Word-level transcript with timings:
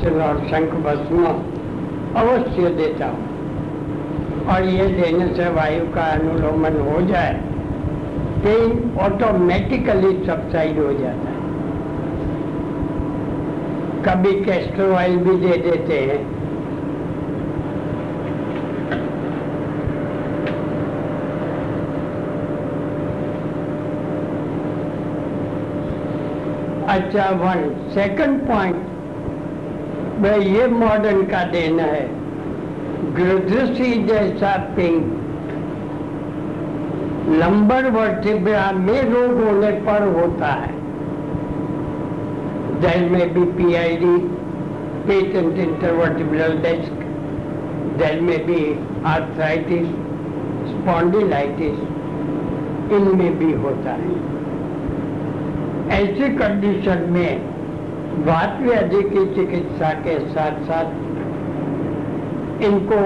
हिमाचल 0.00 0.20
और 0.22 0.38
शंख 0.48 0.72
भस्म 0.84 1.24
अवश्य 2.20 2.70
देता 2.76 3.06
हूँ। 3.06 3.28
और 4.50 4.64
ये 4.64 4.86
देने 4.90 5.26
से 5.34 5.48
वायु 5.54 5.84
का 5.94 6.04
अनुलोमन 6.12 6.80
हो 6.82 7.00
जाए 7.08 7.34
पेन 8.44 8.98
ऑटोमेटिकली 9.00 10.12
सब्साइड 10.26 10.78
हो 10.78 10.92
जाता 10.92 11.28
है। 11.28 11.38
कभी 14.04 14.32
कैस्टर 14.44 14.92
ऑयल 14.92 15.16
भी 15.18 15.36
दे 15.38 15.56
देते 15.60 15.98
हैं। 16.00 16.20
अच्छा 26.90 27.28
वन 27.40 27.68
सेकंड 27.94 28.46
पॉइंट 28.46 28.79
वह 30.20 30.36
ये 30.44 30.66
मॉडर्न 30.66 31.22
का 31.22 31.44
देना 31.44 31.82
है। 31.82 32.08
ग्रदृष्टि 33.14 33.92
जैसा 34.02 34.56
पिंक। 34.76 35.16
लंबर 37.28 37.90
वर्टिब्रा 37.90 38.72
में 38.72 39.02
रोग 39.02 39.42
होने 39.44 39.70
पर 39.70 40.02
होता 40.20 40.46
है। 40.46 40.72
दल 42.80 43.08
में 43.10 43.34
भी 43.34 43.44
P 43.44 43.74
I 43.74 43.96
D 43.96 44.16
patent 45.06 45.58
intervertebral 45.58 46.52
disc 46.58 46.92
दल 47.98 48.20
में 48.20 48.46
भी 48.46 48.80
आर्थराइटिस, 49.06 49.86
स्पॉन्डिलाइटिस, 50.70 51.78
इनमें 52.92 53.38
भी 53.38 53.52
होता 53.52 53.90
है। 53.90 54.30
ऐसी 56.02 56.36
कंडीशन 56.36 57.06
में 57.08 57.49
वात 58.10 58.58
व्याधि 58.62 59.02
की 59.04 59.24
चिकित्सा 59.34 59.90
के 60.04 60.18
साथ 60.28 60.56
साथ 60.66 60.88
इनको 62.64 63.00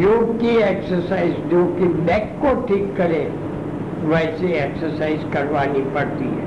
योग 0.00 0.38
की 0.40 0.56
एक्सरसाइज 0.58 1.34
जो 1.50 1.64
कि 1.74 1.88
बैक 2.04 2.28
को 2.42 2.54
ठीक 2.66 2.94
करे, 2.96 3.22
वैसी 4.04 4.52
एक्सरसाइज 4.58 5.24
करवानी 5.32 5.82
पड़ती 5.94 6.28
है। 6.28 6.44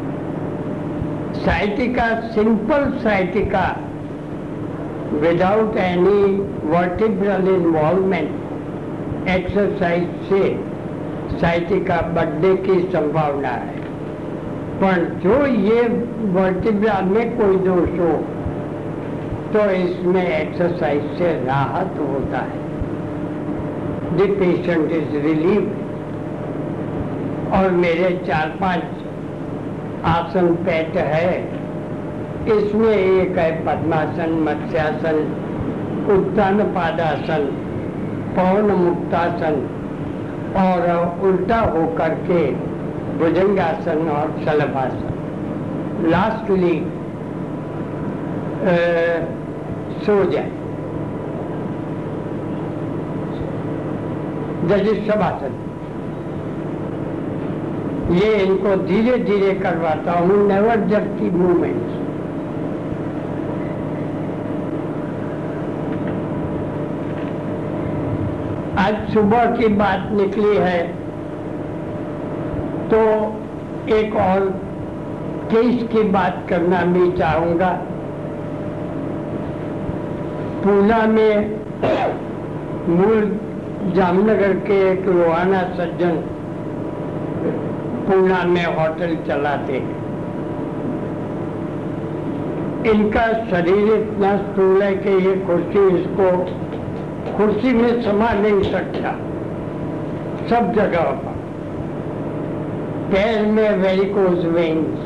Sciatica 1.36 2.08
simple 2.30 2.92
sciatica 3.00 3.66
without 5.22 5.78
any 5.78 6.24
vertebral 6.70 7.48
involvement 7.50 9.30
exercise 9.30 10.08
से 10.30 10.44
साइटिका 11.40 12.02
बढ़ने 12.16 12.56
की 12.64 12.80
संभावना 12.92 13.50
है। 13.50 13.83
जो 15.23 15.45
ये 15.45 15.81
वर्टिब्रा 16.34 17.00
में 17.02 17.38
कोई 17.38 17.58
दोष 17.66 18.00
हो 18.00 18.14
तो 19.53 19.70
इसमें 19.72 20.23
एक्सरसाइज 20.23 21.03
से 21.17 21.31
राहत 21.45 22.00
होता 22.00 22.38
है। 22.40 22.62
द 24.17 24.28
पेशेंट 24.40 24.92
इज़ 24.92 25.16
रिलीव 25.25 25.62
और 27.56 27.72
मेरे 27.78 28.09
चार 28.28 28.48
पाँच 28.62 28.84
आसन 30.08 30.48
पेट 30.66 30.97
है। 30.97 31.31
इसमें 32.50 32.95
एक 32.95 33.38
है 33.38 33.52
पद्मासन, 33.66 34.31
मत्स्यासन 34.47 35.18
उत्तान 36.12 36.64
पादासन 36.73 37.45
पौन 38.36 38.72
मुक्तासन 38.78 39.56
और 40.59 40.80
उल्टा 41.23 41.59
होकर 41.72 42.14
के 42.30 42.73
भुजंगासन 43.19 44.09
और 44.09 44.31
शलभासन। 44.45 46.09
लास्टली 46.09 46.75
सो 50.06 50.23
जाए। 50.31 50.52
शवासन 55.06 55.53
ये 58.13 58.31
इनको 58.35 58.75
धीरे 58.85 59.18
धीरे 59.19 59.53
करवाता 59.59 60.12
हूँ 60.12 60.38
नेवर 60.47 60.85
जब 60.88 61.07
की 61.19 61.29
मूवमेंट 61.31 61.85
आज 68.79 68.96
सुबह 69.13 69.46
की 69.57 69.68
बात 69.75 70.09
निकली 70.12 70.56
है। 70.57 71.03
तो 72.94 73.00
एक 73.96 74.16
और 74.16 74.40
केस 75.52 75.84
की 75.84 76.04
बात 76.04 76.46
करना 76.50 76.81
भी 76.81 77.12
चाहूँगा। 77.12 77.70
पूना 80.64 80.98
में 81.08 81.59
मूल 82.90 83.40
जामनगर 83.96 84.53
के 84.53 84.80
एक 84.92 85.08
रोहाना 85.08 85.64
सज्जन 85.64 86.16
पूना 88.08 88.44
में 88.44 88.66
होटल 88.66 89.18
चलाते 89.28 89.74
हैं। 89.74 90.02
इनका 92.86 93.28
शरीर 93.50 93.94
इतना 93.94 94.38
स्थूल 94.38 94.82
है 94.84 94.96
कि 94.96 95.09
ये 95.09 95.36
कुर्सी 95.36 95.88
इसको, 95.98 96.32
कुर्सी 97.38 97.74
में 97.74 98.02
समा 98.02 98.34
नहीं 98.34 98.62
सकता। 98.72 99.12
सब 100.50 100.74
जगह 100.74 101.02
पर। 101.02 101.33
पैर 103.12 103.46
में 103.46 103.69
वेरिकोज 103.78 104.46
वेन्स 104.46 105.00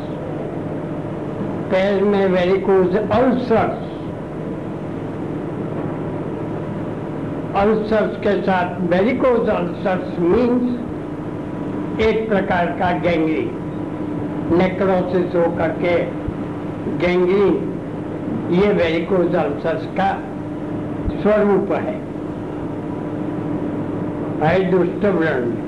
पैर 1.71 2.03
में 2.03 2.25
वेरिकोज 2.27 2.95
अल्सर्स 2.97 3.85
अल्सर्स 7.55 8.17
के 8.17 8.33
साथ 8.41 8.79
वेरिकोज 8.89 9.49
अल्सर्स 9.49 10.19
मीन्स 10.19 12.01
एक 12.01 12.27
प्रकार 12.29 12.65
का 12.79 12.91
गैंग्रीन 12.99 13.51
नेक्रोसिस 14.57 15.35
होकर 15.35 15.69
के 15.81 15.95
गैंग्रीन 16.97 17.55
ये 18.51 18.73
वेरिकोज 18.73 19.35
अल्सर्स 19.35 19.85
का 19.99 20.11
स्वरूप 21.21 21.71
है। 21.71 21.95
दुष्ट 24.71 25.05
वर्ण। 25.15 25.66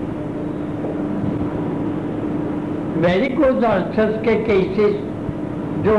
वेरिकोज 3.01 3.63
अल्सर्स 3.65 4.15
के 4.23 4.35
केसेस 4.43 4.95
जो 5.83 5.97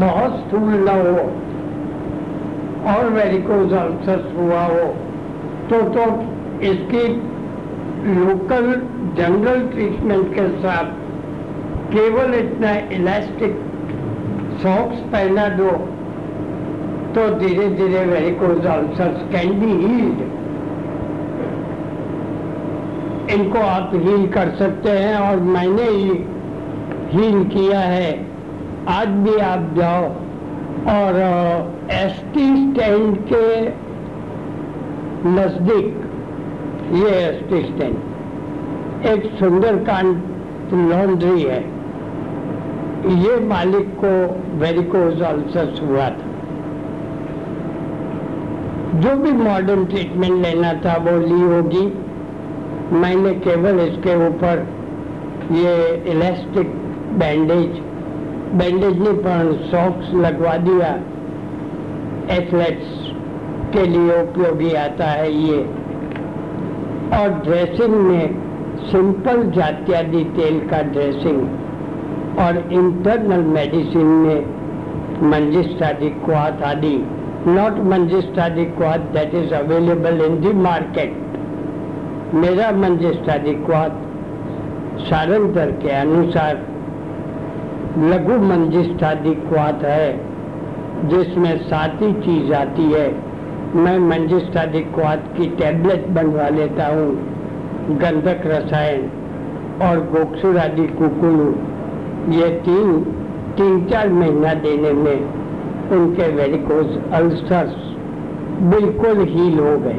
बहुत 0.00 0.38
स्थूल 0.40 0.70
न 0.86 0.94
हो 1.00 1.24
और 2.92 3.08
वेरिकोज 3.14 3.72
अल्सर्स 3.78 4.32
हुआ 4.36 4.62
हो। 4.64 4.86
तो 5.70 5.80
तो 5.96 6.06
इसकी 6.68 7.04
लोकल 8.14 8.70
जनरल 9.18 9.60
ट्रीटमेंट 9.68 10.34
के 10.34 10.48
साथ 10.58 10.98
केवल 11.92 12.34
इतना 12.34 12.72
इलास्टिक 12.96 13.60
सॉक्स 14.62 15.00
पहना 15.12 15.48
दो 15.54 15.70
तो 17.14 17.28
धीरे 17.38 17.68
धीरे 17.76 18.04
varicose 18.06 18.66
ulcers 18.72 19.22
can 19.32 19.58
be 19.60 19.72
healed 19.84 20.28
इनको 23.30 23.58
आप 23.58 23.90
हील 23.94 24.26
कर 24.28 24.50
सकते 24.58 24.90
हैं 24.90 25.16
और 25.18 25.40
मैंने 25.48 25.82
ही 25.82 26.10
हील 27.12 27.44
किया 27.48 27.80
है। 27.80 28.10
आज 28.88 29.08
भी 29.24 29.36
आप 29.40 29.70
जाओ 29.76 30.04
और 30.90 31.18
एस 31.90 32.22
टी 32.34 32.46
स्टैंड 32.56 33.16
के 33.32 33.44
नज़दीक, 35.28 35.88
ये 36.94 37.10
एस 37.18 37.42
टी 37.50 37.62
स्टैंड 37.62 39.06
एक 39.06 39.30
सुंदरकांड 39.38 40.10
लॉन्ड्री 40.90 41.42
है। 41.42 41.60
ये 43.18 43.38
मालिक 43.46 43.94
को 44.04 44.12
वेरिकोज 44.58 45.22
अल्सर्स 45.22 45.80
हुआ 45.82 46.08
था। 46.10 46.28
जो 49.00 49.16
भी 49.16 49.32
मॉडर्न 49.32 49.84
ट्रीटमेंट 49.84 50.42
लेना 50.42 50.72
था 50.84 50.96
वो 51.00 51.18
ली 51.18 51.40
होगी। 51.46 51.86
मैंने 52.92 53.34
केवल 53.34 53.80
इसके 53.80 54.14
ऊपर 54.26 54.66
ये 55.52 55.74
इलास्टिक 56.12 56.68
बैंडेज 57.18 57.78
बैंडेज 58.50 58.98
नहीं, 58.98 59.12
पर 59.14 59.52
सॉक्स 59.70 60.14
लगवा 60.14 60.56
दिया। 60.56 60.88
एथलेट्स 62.36 63.12
के 63.74 63.86
लिए 63.86 64.22
उपयोगी 64.22 64.72
आता 64.74 65.04
है 65.04 65.32
ये। 65.32 65.58
और 67.18 67.28
ड्रेसिंग 67.44 67.94
में 67.94 68.34
सिंपल 68.80 69.50
जात्यादि 69.50 70.24
तेल 70.36 70.60
का 70.68 70.82
ड्रेसिंग 70.82 72.38
और 72.38 72.58
इंटरनल 72.72 73.44
मेडिसिन 73.48 74.06
में 74.06 75.30
मंजिस्टादी 75.30 76.10
क्वाथ 76.10 76.62
आदि। 76.62 76.96
नॉट 77.46 77.78
मंजिस्टादी 77.84 78.64
क्वाथ 78.64 78.98
that 78.98 79.34
is 79.34 79.54
available 79.54 80.20
in 80.20 80.40
the 80.40 80.54
market 80.54 81.29
मेरा 82.34 82.70
मंजिष्ठाधिक्वाद 82.72 83.94
सारंतर 85.00 85.70
के 85.82 85.88
अनुसार, 85.90 86.58
लघु 88.00 88.36
मंजिष्ठाधिक्वाद 88.42 89.84
है, 89.84 90.12
जिसमें 91.08 91.56
सात 91.62 91.96
ही 92.02 92.12
चीज़ 92.20 92.52
आती 92.54 92.84
है, 92.92 93.08
मैं 93.76 93.98
मंजिष्ठाधिक्वाद 93.98 95.24
की 95.36 95.48
टैबलेट 95.56 96.06
बनवा 96.08 96.48
लेता 96.48 96.86
हूँ, 96.86 97.08
गंधक 97.98 98.46
रसायन 98.46 99.02
और 99.82 100.00
गोक्षुर 100.06 100.58
आदि 100.58 100.86
कुकुलू 100.92 101.48
ये 102.32 102.48
तीन 102.60 103.02
तीन 103.58 103.84
चार 103.86 104.08
महीना 104.12 104.54
देने 104.60 104.92
में 104.92 105.18
उनके 105.90 106.28
वेरिकोज 106.32 106.96
अल्सर्स 107.12 107.74
बिल्कुल 108.70 109.26
हील 109.28 109.58
हो 109.58 109.76
गए। 109.78 109.98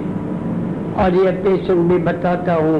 और 0.97 1.13
ये 1.13 1.31
पेशेंट 1.31 1.79
भी 1.79 1.97
बताता 1.97 2.53
हूँ 2.53 2.79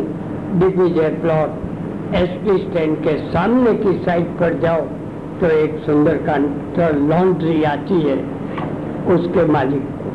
Digvijay 0.60 1.10
plot 1.10 2.16
S 2.16 2.30
P 2.30 2.58
stand 2.58 2.98
के 2.98 3.18
सामने 3.32 3.74
की 3.74 4.00
साइड 4.00 4.26
पर 4.26 4.60
जाओ 4.60 4.82
तो 5.40 5.48
एक 5.48 5.80
सुंदर 5.86 6.12
सुंदरकांड 6.12 7.12
लॉन्ड्री 7.12 7.64
आती 7.64 8.02
है, 8.02 8.16
उसके 9.08 9.46
मालिक 9.46 9.82
को। 9.82 10.12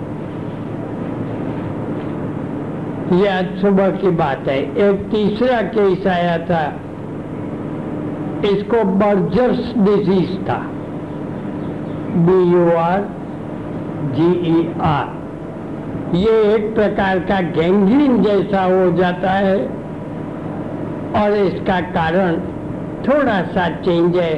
ये 3.16 3.28
आज 3.28 3.46
सुबह 3.60 3.90
की 3.90 4.10
बात 4.10 4.48
है। 4.48 4.58
एक 4.58 5.08
तीसरा 5.10 5.62
केस 5.62 6.06
आया 6.06 6.38
था। 6.38 6.74
इसको 8.44 8.84
बर्जर्स 8.84 9.74
डिज़ीज़ 9.78 10.36
था। 10.44 10.66
B 12.16 12.52
U 12.52 12.70
R 12.76 13.08
G 14.12 14.60
E 14.60 14.72
R 14.80 15.15
ये 16.14 16.54
एक 16.54 16.74
प्रकार 16.74 17.18
का 17.18 17.40
गैंग्रीन 17.40 18.22
जैसा 18.22 18.62
हो 18.62 18.92
जाता 18.92 19.30
है। 19.30 19.56
और 21.16 21.32
इसका 21.32 21.80
कारण 21.80 22.36
थोड़ा 23.08 23.42
सा 23.42 23.68
चेंज 23.68 24.16
है। 24.16 24.34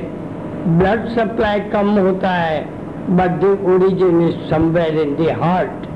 ब्लड 0.78 1.08
सप्लाई 1.08 1.60
कम 1.60 1.88
होता 1.88 2.30
है। 2.30 2.64
But 3.10 3.30
the 3.30 3.58
origin 3.66 4.20
is 4.28 4.50
somewhere 4.50 4.94
in 4.94 5.14
the 5.14 5.42
heart 5.42 5.86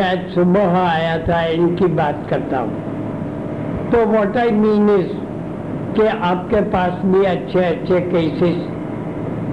आज 0.00 0.30
सुबह 0.34 0.78
आया 0.78 1.18
था, 1.18 1.42
इनकी 1.42 1.86
बात 1.86 2.26
करता 2.30 2.58
हूँ। 2.58 3.90
तो 3.90 4.06
वॉट 4.06 4.36
आई 4.36 4.50
मीन 4.50 4.90
इज़ 4.90 5.12
कि 5.94 6.06
आपके 6.06 6.60
पास 6.60 6.92
भी 7.04 7.24
अच्छे 7.24 7.58
अच्छे 7.58 8.00
केसेस 8.00 8.79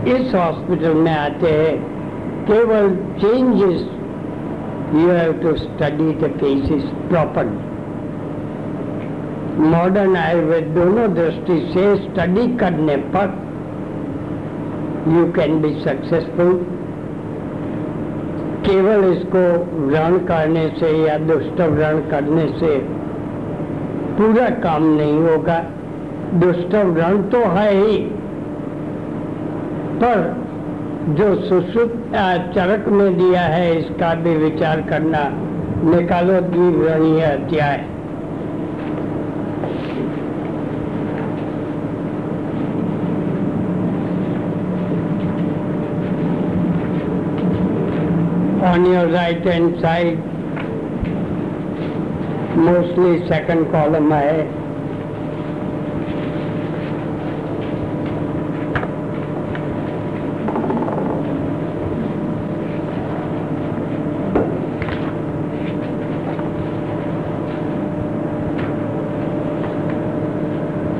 इस 0.07 0.33
हॉस्पिटल 0.36 0.94
में 0.95 1.12
आते 1.12 1.50
हैं, 1.51 1.75
केवल 2.45 2.89
changes 3.19 3.81
you 4.95 5.07
have 5.09 5.31
to 5.33 5.56
study 5.57 6.12
the 6.21 6.30
cases 6.38 6.83
properly 7.09 7.65
modern 9.68 10.15
Ayurveda 10.15 10.68
दोनों 10.74 11.07
दृष्टि 11.13 11.59
से 11.74 11.83
स्टडी 11.98 12.48
करने 12.57 12.95
पर 13.15 13.33
यू 15.07 15.25
कैन 15.33 15.62
बी 15.62 15.74
सक्सेसफुल 15.81 16.54
केवल 18.65 19.04
इसको 19.12 19.42
व्रण 19.88 20.18
करने 20.25 20.68
से 20.80 20.92
या 20.98 21.18
दुष्ट 21.18 21.62
व्रण 21.62 22.00
करने 22.09 22.48
से 22.59 22.77
पूरा 24.18 24.48
काम 24.63 24.83
नहीं 24.95 25.19
होगा। 25.19 25.57
दुष्ट 26.36 26.75
व्रण 26.88 27.21
तो 27.30 27.39
है 27.50 27.69
ही। 27.74 27.98
पर 30.01 30.19
जो 31.17 31.27
चरक 32.53 32.88
में 32.89 33.17
दिया 33.17 33.41
है, 33.41 33.67
इसका 33.79 34.13
भी 34.23 34.35
विचार 34.38 34.81
करना 34.89 35.21
निकालो 35.91 36.39
द्विव्रणीय 36.49 37.21
अध्याय। 37.25 37.85
On 48.67 48.85
your 48.85 49.07
right 49.11 49.45
hand 49.47 49.79
side, 49.81 50.17
mostly 52.67 53.11
second 53.29 53.71
column 53.73 54.11
है 54.11 54.65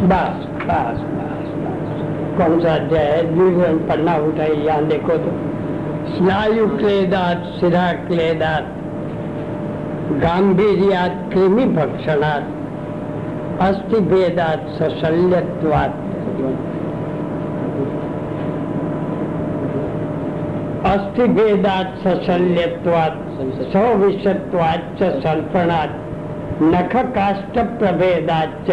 बस 0.10 0.44
बस 0.68 1.00
बस 1.16 1.48
बस 2.38 2.57
सा 2.68 2.74
अध्याय 2.76 3.04
है 3.04 3.36
द्विवरण 3.36 3.78
पढ़ना 3.78 4.16
उठाए 4.16 4.50
यहाँ 4.50 4.86
देखो 4.86 5.18
तो। 5.18 5.32
स्नायु 6.16 6.68
क्लेदात 6.68 7.44
शिरा 7.60 7.92
क्लेदात, 7.94 8.66
गांभीर्यात, 10.24 11.30
कृमि 11.34 11.66
भक्षणात, 11.66 12.44
अस्थि 13.62 14.00
भेदात, 14.00 14.68
सशल्यत्वात। 14.70 15.96
अस्थि 20.86 21.28
भेदात, 21.28 21.96
सशल्यत्वात 22.04 23.24
सविषत्वाच 23.74 25.04
सल्पणात 25.24 25.98
नख 26.62 26.96
काष्ट 26.96 27.60
प्रभेदाच 27.80 28.70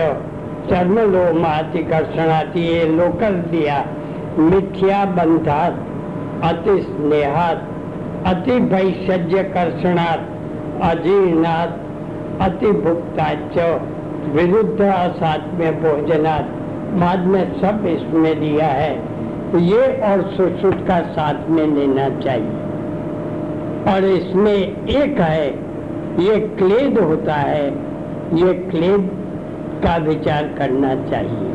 चर्म 0.71 0.99
लोमातिकर्षणात 0.99 2.57
ये 2.57 2.85
लोकल 2.89 3.35
दिया 3.51 3.85
मिथ्या 4.39 5.05
बंधात 5.05 5.73
अति 6.45 6.81
स्नेहात 6.83 7.69
अति 8.27 8.59
भैषज्य 8.61 9.43
कर्षणात 9.43 10.31
अजीर्णात 10.83 11.81
अति 12.41 12.71
भुक्ताच 12.73 13.59
विरुद्ध 14.29 14.81
असात्म्य 14.81 15.71
भोजनात। 15.73 16.49
बाद 17.01 17.27
में 17.27 17.61
सब 17.61 17.87
इसमें 17.87 18.41
दिया 18.41 18.67
है। 18.67 18.93
ये 19.63 19.83
और 20.03 20.23
सुश्रुत 20.37 20.87
का 20.89 21.01
साथ 21.01 21.51
में 21.51 21.67
लेना 21.67 22.09
चाहिए। 22.21 22.63
और 23.93 24.05
इसमें 24.05 24.87
एक 24.87 25.21
है, 25.21 25.47
ये 26.25 26.39
क्लेद 26.59 26.99
होता 26.99 27.35
है। 27.35 27.67
ये 28.35 28.55
क्लेद 28.55 29.11
का 29.83 29.97
विचार 30.05 30.49
करना 30.59 30.95
चाहिए। 31.11 31.53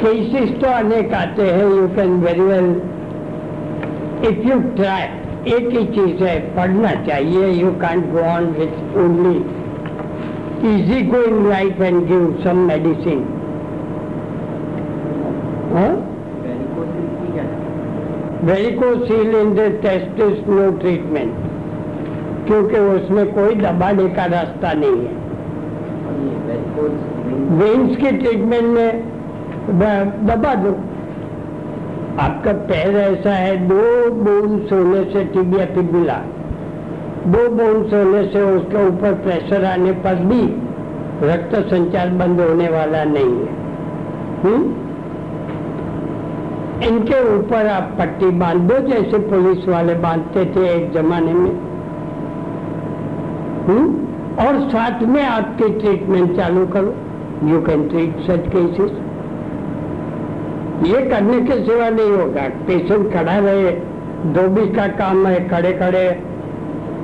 केसेस 0.00 0.50
तो 0.60 0.70
अनेक 0.70 1.12
आते 1.14 1.42
हैं 1.42 1.66
you 1.66 1.86
can 1.96 2.16
very 2.22 2.40
well 2.42 2.70
if 4.28 4.48
you 4.48 4.58
try 4.76 5.02
एक 5.52 5.68
ही 5.70 5.84
चीज़ 5.86 6.22
है, 6.24 6.38
पढ़ना 6.56 6.90
चाहिए। 7.06 7.48
You 7.52 7.70
can 7.80 8.00
go 8.12 8.20
on 8.28 8.44
with 8.58 8.96
only 8.98 9.36
easy 10.68 11.00
going 11.08 11.46
life 11.48 11.80
and 11.80 12.06
give 12.08 12.22
some 12.44 12.58
medicine 12.68 13.24
varicocele 18.44 19.34
in 19.36 19.54
the 19.54 19.68
test 19.82 20.20
is 20.20 20.48
no 20.50 20.70
treatment 20.78 21.34
क्योंकि 22.46 22.78
उसमें 22.94 23.32
कोई 23.34 23.54
दबाने 23.54 24.08
का 24.08 24.24
रास्ता 24.32 24.72
नहीं 24.76 24.98
है। 25.04 25.22
वेन्स 27.60 27.96
के 27.96 28.10
ट्रीटमेंट 28.12 28.64
में 28.64 28.90
दबा 30.26 30.54
दो। 30.54 30.72
आपका 32.20 32.52
पैर 32.66 32.96
ऐसा 32.96 33.32
है, 33.34 33.56
दो 33.68 34.10
बोन्स 34.10 34.72
होने 34.72 35.04
से 35.12 35.24
टिबिया 35.24 35.64
टिबिला 35.74 36.20
दो 37.26 37.48
बोन्स 37.50 37.92
होने 37.94 38.22
से 38.32 38.42
उसके 38.50 38.86
ऊपर 38.88 39.14
प्रेशर 39.24 39.64
आने 39.64 39.92
पर 40.04 40.24
भी 40.26 40.42
रक्त 41.24 41.56
संचार 41.70 42.10
बंद 42.20 42.40
होने 42.40 42.68
वाला 42.68 43.04
नहीं 43.08 43.36
है। 43.36 43.62
हुँ? 44.42 44.83
इनके 46.84 47.38
ऊपर 47.38 47.66
आप 47.66 47.96
पट्टी 47.98 48.30
बाँध 48.30 48.60
दो 48.60 48.78
जैसे 48.88 49.18
पुलिस 49.18 49.68
वाले 49.68 49.94
बांधते 49.94 50.44
थे 50.44 50.68
एक 50.76 50.92
जमाने 50.92 51.32
में। 51.32 51.50
हुँ? 53.66 53.84
और 54.46 54.68
साथ 54.68 55.02
में 55.02 55.22
आपकी 55.22 55.68
ट्रीटमेंट 55.68 56.36
चालू 56.36 56.66
करो। 56.66 56.94
You 57.44 57.60
can 57.62 57.88
treat 57.88 58.20
such 58.20 58.48
cases 58.48 58.90
ये 60.82 61.06
करने 61.06 61.40
के 61.40 61.64
सिवा 61.66 61.88
नहीं 61.88 62.10
होगा। 62.10 62.42
पेशेंट 62.66 63.12
खड़ा 63.12 63.38
रहे 63.38 63.70
धोबी 64.32 64.66
का 64.72 64.86
काम 64.86 65.26
है, 65.26 65.48
खड़े 65.48 65.72
खड़े 65.72 66.08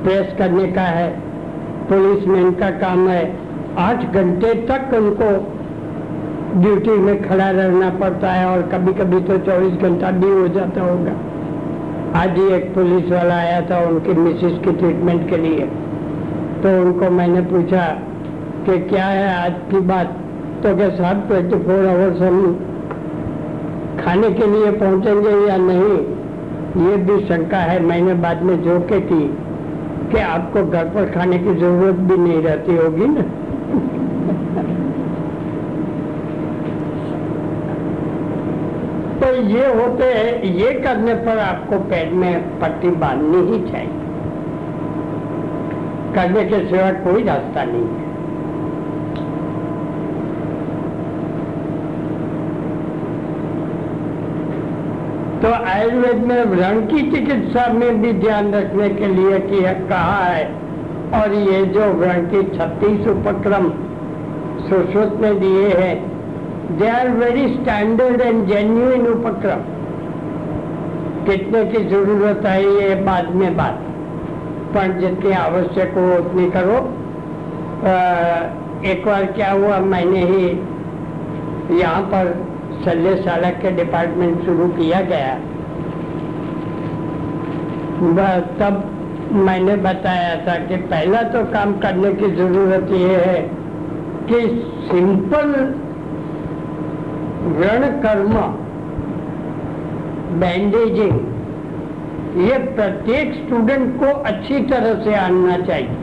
प्रेस 0.03 0.35
करने 0.39 0.73
का 0.73 0.83
है। 0.83 1.21
पुलिसमैन 1.89 2.53
का 2.53 2.71
काम 2.71 3.09
है। 3.09 3.39
आठ 3.79 4.13
घंटे 4.13 4.55
तक 4.55 4.95
उनको 4.95 5.60
ड्यूटी 6.53 6.91
में 6.99 7.23
खड़ा 7.23 7.51
रहना 7.51 7.89
पड़ता 7.99 8.31
है 8.33 8.47
और 8.47 8.63
कभी 8.69 8.93
कभी 8.93 9.21
तो 9.21 9.37
24 9.47 9.75
घंटा 9.81 10.11
भी 10.11 10.31
हो 10.31 10.47
जाता 10.49 10.83
होगा। 10.83 11.13
आज 12.21 12.39
ही 12.39 12.47
एक 12.55 12.75
पुलिस 12.75 13.11
वाला 13.13 13.35
आया 13.35 13.61
था, 13.61 13.79
उनकी 13.89 14.13
मिसिस 14.13 14.59
की 14.59 14.73
ट्रीटमेंट 14.73 15.29
के 15.31 15.37
लिए। 15.37 15.67
तो 16.63 16.69
उनको 16.83 17.11
मैंने 17.11 17.41
पूछा 17.51 17.85
कि 18.67 18.79
क्या 18.89 19.05
है 19.07 19.29
आज 19.37 19.61
की 19.71 19.81
बात? 19.87 20.17
तो 20.63 20.75
क्या 20.77 20.89
साहब 20.97 21.27
ट्वेंटी 21.29 21.59
फोर 21.59 21.87
आवर्स 21.87 22.23
हम 22.23 22.41
खाने 24.01 24.31
के 24.31 24.47
लिए 24.47 24.71
पहुँचेंगे 24.73 25.31
या 25.49 25.57
नहीं? 25.57 25.95
ये 26.87 26.97
भी 26.97 27.21
शंका 27.27 27.59
है। 27.59 27.79
मैंने 27.85 28.15
बाद 28.15 28.43
में 28.43 28.63
जो 28.63 28.79
के 28.81 29.01
की 29.01 29.23
कि 30.11 30.19
आपको 30.19 30.65
घर 30.65 30.85
पर 30.85 31.11
खाने 31.11 31.39
की 31.39 31.55
ज़रूरत 31.55 31.99
भी 32.11 32.17
नहीं 32.19 32.43
रहती 32.43 32.77
होगी 32.77 33.07
ना 33.07 33.23
तो 39.21 39.27
ये 39.41 39.67
होते 39.75 40.05
हैं, 40.05 40.43
ये 40.55 40.73
करने 40.81 41.15
पर 41.17 41.39
आपको 41.39 41.79
पेट 41.89 42.13
में 42.13 42.61
पट्टी 42.61 42.89
बांधनी 42.99 43.41
ही 43.47 43.59
चाहिए। 43.71 44.09
करने 46.15 46.45
के 46.45 46.59
सिवा 46.69 46.91
कोई 47.03 47.23
रास्ता 47.25 47.65
नहीं 47.65 47.83
है। 47.83 48.09
तो 55.41 55.53
आयुर्वेद 55.67 56.25
में 56.27 56.45
व्रण 56.47 56.81
की 56.87 57.11
चिकित्सा 57.11 57.67
में 57.73 58.01
भी 58.03 58.13
ध्यान 58.15 58.53
रखने 58.55 58.89
के 58.91 59.07
लिए 59.07 59.39
किया 59.41 59.73
कहा 59.73 60.25
है, 60.25 60.45
और 61.15 61.35
ये 61.35 61.65
जो 61.69 61.93
व्रण 61.95 62.27
की 62.27 62.43
छत्तीस 62.57 63.07
उपक्रम 63.09 63.71
सुश्रुत 64.61 65.19
में 65.21 65.39
दिए 65.41 65.69
हैं 65.75 66.10
they 66.71 66.89
are 66.89 67.09
very 67.11 67.47
standard 67.55 68.21
and 68.21 68.47
genuine 68.47 69.07
उपक्रम 69.07 69.63
कितने 71.27 71.65
की 71.65 71.85
ज़रूरत 71.89 72.47
है 72.47 72.63
ये 72.65 72.95
बाद 73.05 73.35
में 73.35 73.57
बात। 73.57 73.81
पर 74.75 74.93
जितनी 75.01 75.33
आवश्यक 75.35 75.95
हो 75.95 76.05
उतनी 76.17 76.51
करो। 76.51 76.77
आ, 77.85 77.95
एक 78.91 79.03
बार 79.07 79.25
क्या 79.33 79.51
हुआ 79.53 79.79
मैंने 79.87 80.23
ही 80.25 80.45
यहाँ 81.81 82.03
पर 82.13 82.33
शल्यशाला 82.85 83.51
के 83.61 83.71
डिपार्टमेंट 83.77 84.45
शुरू 84.45 84.69
किया 84.79 85.01
गया। 85.11 85.35
तब 88.61 88.83
मैंने 89.47 89.77
बताया 89.83 90.35
था 90.47 90.55
कि 90.67 90.77
पहला 90.89 91.23
तो 91.33 91.45
काम 91.53 91.73
करने 91.81 92.13
की 92.15 92.31
ज़रूरत 92.37 92.91
यह 92.93 93.19
है 93.27 93.41
कि 94.29 94.41
सिंपल 94.87 95.53
व्रण 97.43 97.85
कर्म 98.01 98.35
बैंडेजिंग 100.41 101.17
ये 102.41 102.59
प्रत्येक 102.67 103.33
स्टूडेंट 103.35 103.99
को 104.01 104.13
अच्छी 104.23 104.59
तरह 104.67 105.03
से 105.05 105.15
आना 105.15 105.57
चाहिए। 105.67 105.97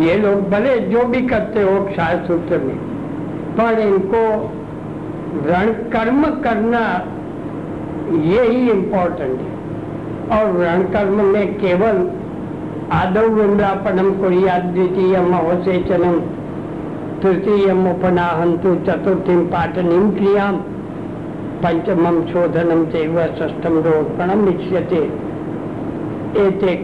ये 0.00 0.16
लोग 0.18 0.48
भले 0.50 0.78
जो 0.88 1.04
भी 1.04 1.20
करते 1.26 1.62
हो 1.62 1.74
शायद 1.96 2.24
सूत्र 2.26 2.58
में, 2.58 2.76
पर 3.56 3.80
इनको 3.80 4.22
व्रण 5.42 5.72
कर्म 5.90 6.24
करना 6.42 6.84
ये 8.30 8.42
ही 8.42 8.70
इम्पोर्टेंट 8.70 9.40
है। 9.40 9.50
और 10.32 10.52
व्रण 10.52 10.82
कर्म 10.92 11.24
में 11.24 11.54
केवल 11.54 11.96
आदौ 12.92 13.28
द्वितीयम 14.64 15.32
अवसेचनम 15.34 16.18
तृतीयम 17.22 17.86
उपनाहंतु 17.90 18.74
चतुर्थीम 18.86 19.44
पाटनीम 19.46 20.10
क्रियाम। 20.10 20.56
पंचमम 21.62 22.20
शोधनम 22.26 22.84
चैव 22.86 23.18
षष्ठम 23.38 23.78
रोपणम 23.78 24.46
इष्यते। 24.48 25.02
एते 26.38 26.74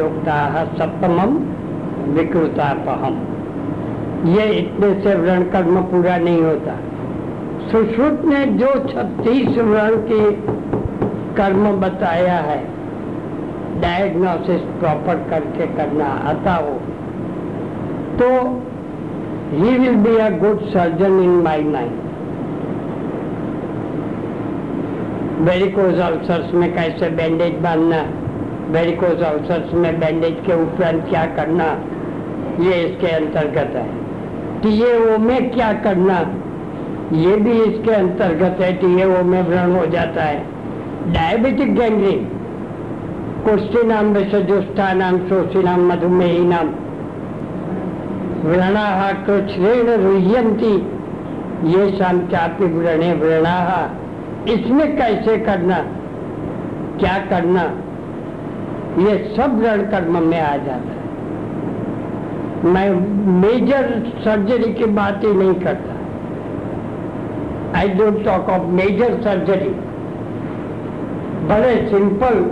उक्ता 0.00 0.38
सप्तमम 0.74 1.34
विकृतापहम। 2.12 3.18
ये 4.28 4.46
इतने 4.52 4.94
से 5.00 5.14
व्रण 5.14 5.42
कर्म 5.50 5.80
पूरा 5.82 6.16
नहीं 6.18 6.42
होता। 6.42 6.74
सुश्रुत 7.70 8.24
ने 8.24 8.44
जो 8.56 8.72
छत्तीस 8.86 9.58
व्रण 9.58 9.96
के 10.08 10.30
कर्म 11.34 11.70
बताया 11.80 12.38
है 12.42 12.77
डायग्नोसिस 13.80 14.60
प्रॉपर 14.80 15.24
करके 15.30 15.66
करना 15.76 16.06
आता 16.30 16.54
हो 16.56 16.74
तो 18.18 18.28
he 19.52 19.76
will 19.78 19.96
be 19.96 20.16
a 20.18 20.28
good 20.38 20.68
surgeon 20.68 21.20
in 21.22 21.40
my 21.42 21.62
mind 21.64 22.06
varicose 25.48 26.00
ulcers 26.00 26.54
में 26.54 26.72
कैसे 26.74 27.10
बैंडेज 27.16 27.58
बांधना 27.62 28.00
वेरिकोज 28.70 29.22
अल्सर्स 29.22 29.72
में 29.74 29.98
बैंडेज 30.00 30.36
के 30.46 30.54
उपरांत 30.62 31.04
क्या 31.08 31.24
करना, 31.36 31.66
ये 32.60 32.80
इसके 32.80 33.10
अंतर्गत 33.16 33.76
है। 33.76 33.84
टीएओ 34.62 35.18
में 35.18 35.50
क्या 35.50 35.72
करना, 35.84 36.18
ये 37.18 37.36
भी 37.36 37.52
इसके 37.62 37.92
अंतर्गत 37.92 38.60
है। 38.60 38.72
टीएओ 38.72 39.22
में 39.24 39.42
व्रण 39.42 39.76
हो 39.76 39.84
जाता 39.86 40.22
है। 40.22 41.12
डायबिटिक 41.12 41.74
गैंग्रीन 41.74 42.26
कुष्ठी 43.48 43.82
नाम 43.86 44.06
विषजुष्ठा 44.06 44.92
नाम 44.92 45.18
शोषी 45.18 45.62
नाम 45.62 45.80
मधुमेही 45.88 46.44
नाम 46.44 46.66
व्रणा 48.44 49.12
कृष्ण 49.26 49.68
रुह्यंती 50.02 50.72
ये 51.68 51.88
शाम 51.98 52.18
चापी 52.26 52.64
व्रणे 52.64 53.12
व्रणा। 53.14 53.54
इसमें 54.48 54.96
कैसे 54.96 55.36
करना? 55.38 55.78
क्या 56.98 57.16
करना? 57.30 57.62
ये 59.00 59.16
सब 59.36 59.62
रण 59.64 59.82
कर्म 59.82 60.22
में 60.22 60.40
आ 60.40 60.56
जाता 60.56 60.92
है। 60.92 61.02
मैं 62.64 62.90
मेजर 63.40 63.90
सर्जरी 64.24 64.72
की 64.74 64.84
बात 64.84 65.24
ही 65.24 65.32
नहीं 65.34 65.54
करता। 65.54 65.98
I 67.78 67.88
don't 67.88 68.24
talk 68.24 68.48
of 68.50 68.62
major 68.62 69.20
surgery 69.22 69.74
बड़े 71.48 71.76
सिंपल 71.90 72.50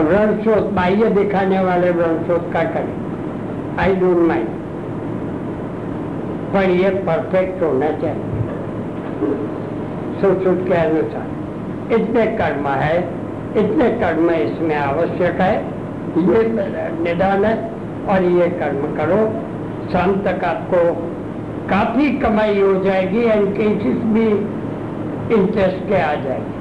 बाह्य 0.00 1.08
दिखाने 1.08 1.60
वाले 1.60 1.90
रणशोध 1.90 2.52
का 2.52 2.62
करें। 2.62 2.94
I 3.78 3.94
don't 3.94 4.16
mind. 4.16 4.48
पर 6.54 6.70
ये 6.70 6.90
परफेक्ट 6.90 7.62
होना 7.62 7.88
चाहिए। 7.88 8.22
सुश्रुत 10.20 10.68
के 10.68 10.74
अनुसार। 10.74 11.26
इतने 11.94 12.26
कर्म 12.26 12.68
है, 12.68 12.98
इतने 13.56 13.90
कर्म 13.90 14.30
इसमें 14.30 14.76
आवश्यक 14.76 15.40
है। 15.40 15.64
ये 16.18 16.48
निदान 17.02 17.44
है 17.44 17.70
और 18.08 18.22
ये 18.22 18.48
कर्म 18.48 18.96
करो। 18.96 19.32
शाम 19.92 20.12
तक 20.12 20.44
आपको 20.44 20.94
काफ़ी 21.68 22.10
कमाई 22.10 22.60
हो 22.60 22.84
जाएगी 22.84 23.22
एंड 23.22 23.56
केसेस 23.56 23.96
भी 23.96 24.26
इंटरेस्ट 25.34 25.88
के 25.88 25.94
आ 25.94 26.14
जाएगी। 26.14 26.57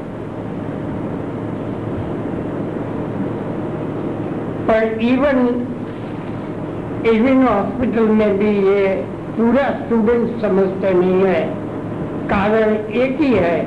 पर 4.67 4.83
इवन 5.01 5.37
इवन 7.05 7.43
हॉस्पिटल 7.43 8.07
में 8.11 8.37
भी 8.37 8.49
ये 8.67 8.87
पूरा 9.37 9.63
स्टूडेंट 9.79 10.41
समझते 10.41 10.93
नहीं 10.93 11.23
है। 11.23 11.41
कारण 12.27 12.75
एक 13.01 13.21
ही 13.21 13.33
है 13.33 13.57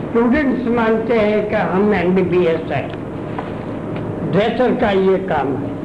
स्टूडेंट्स 0.00 0.68
मानते 0.68 1.18
हैं 1.18 1.48
कि 1.48 1.56
हम 1.72 1.94
एमबीबीएस 1.94 2.70
है। 2.72 2.82
ड्रेसर 4.32 4.74
का 4.74 4.90
ये 4.90 5.16
काम 5.30 5.54
है। 5.56 5.76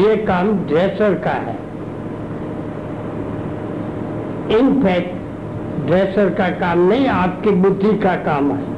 ये 0.00 0.16
काम 0.24 0.52
ड्रेसर 0.66 1.14
का 1.14 1.36
है। 1.46 1.56
इनफैक्ट 4.58 5.86
ड्रेसर 5.86 6.34
का 6.34 6.48
काम 6.60 6.88
नहीं, 6.88 7.06
आपकी 7.08 7.50
बुद्धि 7.50 7.98
का 7.98 8.14
काम 8.24 8.50
है। 8.52 8.71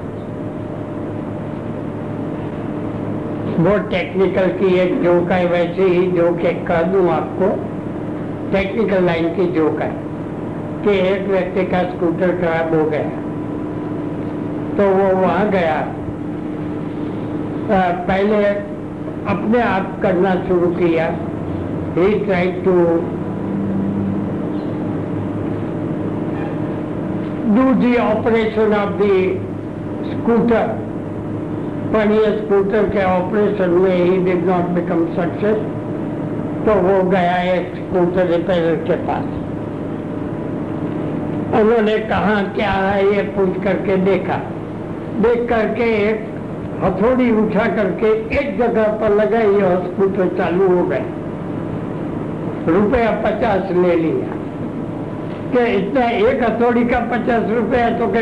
वो 3.54 3.78
टेक्निकल 3.78 4.46
की 4.46 4.74
एक 4.74 5.02
जोक 5.02 5.30
है 5.30 5.46
वैसे 5.46 5.82
ही 5.82 6.06
जोक 6.06 6.40
एक 6.40 6.66
कह 6.66 6.82
दूँ 6.82 7.10
आपको। 7.10 7.48
टेक्निकल 8.52 9.04
लाइन 9.04 9.28
की 9.28 9.46
जोक 9.52 9.80
है 9.80 9.90
कि 10.84 10.90
एक 11.08 11.28
व्यक्ति 11.28 11.64
का 11.64 11.82
स्कूटर 11.82 12.30
खराब 12.30 12.74
हो 12.74 12.84
गया। 12.84 13.02
तो 14.76 14.88
वो 14.94 15.20
वहाँ 15.20 15.50
गया। 15.50 15.76
आ, 17.76 17.92
पहले 17.92 18.44
अपने 19.28 19.62
आप 19.62 20.00
करना 20.02 20.34
शुरू 20.34 20.66
किया। 20.66 21.06
He 21.96 22.18
try 22.18 22.46
to 22.46 22.72
do 27.54 27.74
the 27.74 27.96
operation 27.96 28.74
of 28.74 28.90
the 28.90 29.08
scooter 30.06 30.83
पर 31.94 32.42
स्कूटर 32.44 32.88
के 32.88 33.04
ऑपरेशन 33.04 33.70
में 33.70 33.96
he 33.96 34.16
did 34.16 34.46
not 34.46 34.64
become 34.66 35.06
success 35.06 35.56
तो 36.66 36.74
वो 36.74 37.10
गया 37.10 37.36
एक 37.54 37.72
स्कूटर 37.74 38.26
रिपेयर 38.26 38.76
के 38.76 38.92
पास। 38.92 39.24
उन्होंने 41.60 41.98
कहा, 41.98 42.42
क्या 42.42 42.70
है 42.70 43.16
ये? 43.16 43.22
पूछ 43.22 43.64
करके 43.64 43.96
देखा। 43.96 44.34
देख 45.20 45.48
करके 45.48 45.82
एक 45.82 46.28
हथौड़ी 46.84 47.30
उठा 47.30 47.66
करके 47.76 48.06
एक 48.38 48.58
जगह 48.58 48.82
पर 48.82 49.14
लगाई 49.14 49.60
और 49.60 49.92
स्कूटर 49.92 50.36
चालू 50.38 50.76
हो 50.76 50.84
गए। 50.84 51.04
रुपया 52.68 53.10
पचास 53.10 53.72
ले 53.72 53.94
लिया। 53.94 54.26
कि 55.52 55.72
इतना 55.72 56.10
एक 56.10 56.42
हथौड़ी 56.42 56.84
का 56.84 56.98
पचास 56.98 57.42
रुपया 57.50 57.90
तो 57.90 58.06
के 58.06 58.18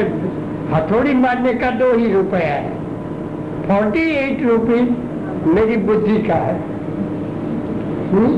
हथौड़ी 0.75 1.15
मारने 1.15 1.55
का 1.55 1.71
दो 1.71 1.93
ही 1.97 2.13
रुपया 2.13 2.39
है। 2.39 2.83
फोर्टी 3.68 4.06
एट 4.18 4.44
रुपीज 4.44 4.90
मेरी 5.48 5.78
बुद्धि 5.84 6.18
का 6.24 6.38
है 6.42 6.60
हुँ? 8.12 8.30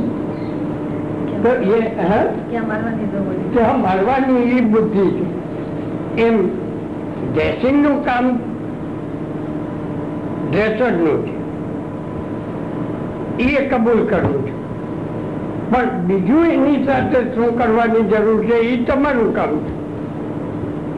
તો 1.43 1.51
એ 1.71 1.79
હા 2.01 2.17
ક્યાં 2.45 2.63
મારવાની 2.69 3.09
તો 3.11 3.19
હોય 3.25 3.43
કે 3.51 3.59
આ 3.63 3.75
મારવાની 3.79 4.39
એ 4.53 4.61
બુદ્ધિ 4.71 5.05
છે 5.09 5.25
એમ 6.19 6.37
ડ્રેસિંગનું 7.27 7.97
કામ 8.03 8.25
ડ્રેસરનું 10.45 11.21
છે 13.37 13.47
એ 13.55 13.67
કબૂલ 13.67 14.01
કરું 14.05 14.33
છું 14.37 14.57
પણ 15.71 15.89
બીજું 16.07 16.45
એની 16.49 16.79
સાથે 16.85 17.19
શું 17.29 17.49
કરવાની 17.55 18.05
જરૂર 18.11 18.41
છે 18.45 18.57
એ 18.65 18.75
તમારું 18.83 19.31
કામ 19.33 19.55
છે 19.61 19.73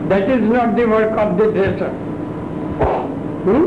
that 0.09 0.33
is 0.35 0.45
not 0.49 0.75
the 0.75 0.89
work 0.93 1.15
of 1.17 1.33
the 1.35 1.49
dresser 1.51 1.91
hmm 3.45 3.63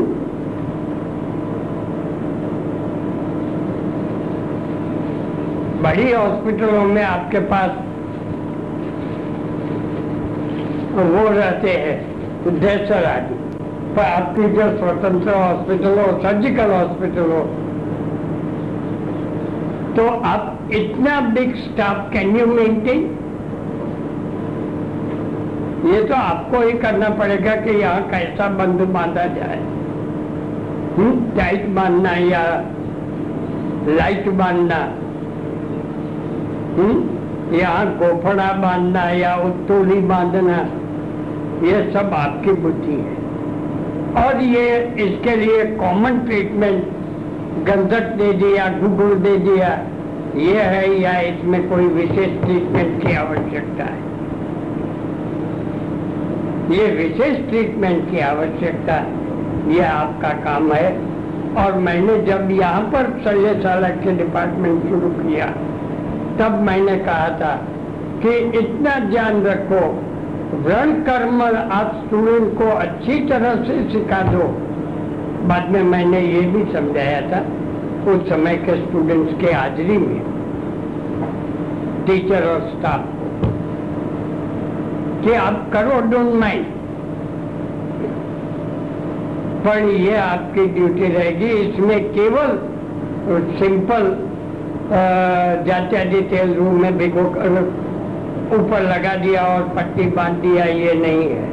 बड़ी 5.82 6.10
हॉस्पिटलों 6.12 6.84
में 6.86 7.02
आपके 7.04 7.40
पास 7.50 7.70
वो 10.96 11.28
रहते 11.30 11.70
हैं 11.70 12.58
ड्रेसर 12.58 13.04
आदि। 13.06 13.34
पर 13.94 14.02
आपकी 14.02 14.48
जो 14.50 14.66
स्वतंत्र 14.78 15.34
हॉस्पिटल 15.34 15.98
हो 15.98 16.06
सर्जिकल 16.22 16.70
हॉस्पिटल 16.72 17.32
हो 17.32 17.40
तो 19.96 20.08
आप 20.26 20.70
इतना 20.74 21.20
big 21.30 21.54
staff 21.56 22.12
can 22.12 22.36
you 22.36 22.46
maintain 22.46 23.00
ये 25.86 26.02
तो 26.04 26.14
आपको 26.14 26.60
ही 26.60 26.72
करना 26.78 27.08
पड़ेगा 27.18 27.54
कि 27.56 27.76
यहाँ 27.80 28.08
कैसा 28.10 28.48
बंद 28.56 28.80
बांधा 28.94 29.24
जाए। 29.36 29.58
हम्म, 30.96 31.12
टाइट 31.36 31.66
बांधना 31.76 32.12
या 32.24 32.42
लाइट 33.88 34.28
बांधना। 34.38 34.80
हम्म? 36.76 37.56
यहाँ 37.56 37.86
गोफड़ा 37.98 38.52
बांधना 38.52 39.08
या 39.10 39.34
उत्तोली 39.36 40.00
बांधना 40.08 40.58
ये 41.66 41.80
सब 41.92 42.14
आपकी 42.14 42.52
बुद्धि 42.62 42.92
है। 42.92 43.18
और 44.16 44.40
ये 44.40 44.66
इसके 44.98 45.36
लिए 45.36 45.64
कॉमन 45.76 46.18
ट्रीटमेंट 46.18 46.84
गंधक 47.66 48.06
दे 48.18 48.32
दिया 48.32 48.68
गुगुल 48.68 49.14
दे 49.14 49.36
दिया, 49.36 49.68
ये 50.36 50.60
है 50.62 51.00
या 51.00 51.18
इसमें 51.20 51.68
कोई 51.68 51.86
विशेष 51.88 52.40
ट्रीटमेंट 52.42 53.02
की 53.02 53.14
आवश्यकता 53.16 53.84
है? 53.84 53.98
ये 56.70 56.86
विशेष 56.96 57.36
ट्रीटमेंट 57.48 58.10
की 58.10 58.20
आवश्यकता, 58.20 58.96
ये 59.72 59.84
आपका 59.84 60.28
काम 60.44 60.72
है। 60.72 60.90
और 61.58 61.78
मैंने 61.78 62.16
जब 62.22 62.50
यहाँ 62.50 62.82
पर 62.82 63.10
शल्यशाला 63.24 63.88
के 63.88 64.12
डिपार्टमेंट 64.16 64.82
शुरू 64.82 65.08
किया 65.10 65.46
तब 66.40 66.60
मैंने 66.62 66.96
कहा 66.98 67.28
था 67.40 67.54
कि 68.22 68.36
इतना 68.58 68.94
ध्यान 69.06 69.42
रखो, 69.44 69.80
व्रण 70.58 70.92
कर्म 71.02 71.42
आप 71.42 71.92
स्टूडेंट 71.96 72.56
को 72.58 72.68
अच्छी 72.76 73.18
तरह 73.28 73.64
से 73.64 73.74
सिखा 73.90 74.20
दो। 74.24 74.46
बाद 75.48 75.70
में 75.70 75.82
मैंने 75.84 76.20
ये 76.20 76.40
भी 76.52 76.62
समझाया 76.72 77.20
था, 77.22 77.40
उस 78.12 78.28
समय 78.28 78.56
के 78.56 78.76
स्टूडेंट्स 78.76 79.34
के 79.40 79.52
हाजिरी 79.52 79.98
में 79.98 80.20
टीचर 82.06 82.46
और 82.46 82.60
स्टाफ 82.70 83.04
को, 83.10 83.28
कि 85.22 85.34
आप 85.36 85.70
करो 85.72 86.00
डोंट 86.10 86.34
माइंड 86.40 86.66
पर 89.64 89.88
ये 90.00 90.16
आपकी 90.18 90.66
ड्यूटी 90.74 91.12
रहेगी, 91.14 91.52
इसमें 91.60 92.12
केवल 92.12 92.58
सिंपल 93.58 94.04
जात्यादि 94.90 96.20
तेल 96.30 96.54
रूम 96.54 96.80
में, 96.82 96.96
भिगो 96.98 97.24
कर 97.30 97.58
ऊपर 98.54 98.80
लगा 98.82 99.14
दिया 99.14 99.42
और 99.46 99.62
पट्टी 99.76 100.06
बाँध 100.10 100.36
दिया, 100.36 100.64
ये 100.64 100.94
नहीं 100.94 101.28
है। 101.30 101.48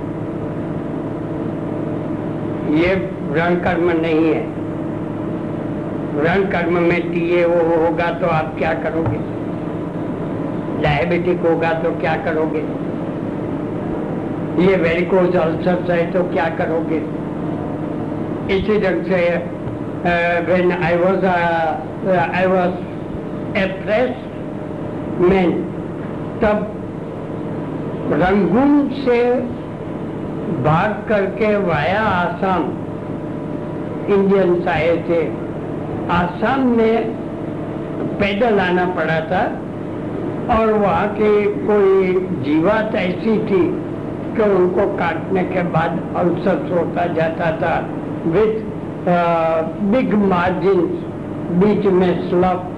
ये 2.79 2.95
व्रण 3.31 3.55
कर्म 3.55 3.91
नहीं 3.91 4.23
है। 4.33 4.41
व्रण 6.15 6.45
कर्म 6.45 6.81
में 6.83 7.11
टीए 7.11 7.45
वो 7.45 7.59
होगा 7.77 8.09
तो 8.11 8.27
आप 8.27 8.55
क्या 8.57 8.73
करोगे? 8.73 9.19
डायबिटिक 10.83 11.39
होगा 11.41 11.71
तो 11.73 11.91
क्या 11.99 12.15
करोगे? 12.25 12.63
ये 14.63 14.75
वेरिकोज 14.77 15.35
अल्सर्स 15.35 15.89
है 15.89 16.11
तो 16.11 16.23
क्या 16.23 16.49
करोगे? 16.57 17.01
इसी 18.55 18.79
ढंग 18.81 19.03
से 19.03 19.21
was 20.97 21.25
I 21.25 22.45
was 22.47 22.73
a 22.73 22.86
freshman 25.21 25.51
तब 26.41 26.73
रंगून 28.13 28.89
से 28.89 29.19
भाग 30.63 30.91
करके 31.09 31.55
वाया 31.57 32.01
आसाम। 32.01 32.63
इंडियंस 34.13 34.67
आए 34.67 34.97
थे। 35.09 35.21
आसाम 36.11 36.67
में 36.67 37.15
पैदल 38.19 38.59
आना 38.59 38.85
पड़ा 38.85 39.19
था 39.31 39.41
और 40.57 40.71
वहाँ 40.73 41.07
की 41.13 41.31
कोई 41.67 42.13
जीवात 42.43 42.95
ऐसी 42.95 43.37
थी 43.39 43.63
कि 44.35 44.41
उनको 44.41 44.87
काटने 44.97 45.43
के 45.43 45.63
बाद 45.63 45.99
अल्सर 46.17 46.71
होता 46.71 47.05
जाता 47.13 47.51
था। 47.57 47.75
विथ 48.27 48.65
बिग 49.91 50.13
मार्जिन 50.13 50.81
बीच 51.59 51.85
में 51.85 52.29
स्लफ 52.29 52.73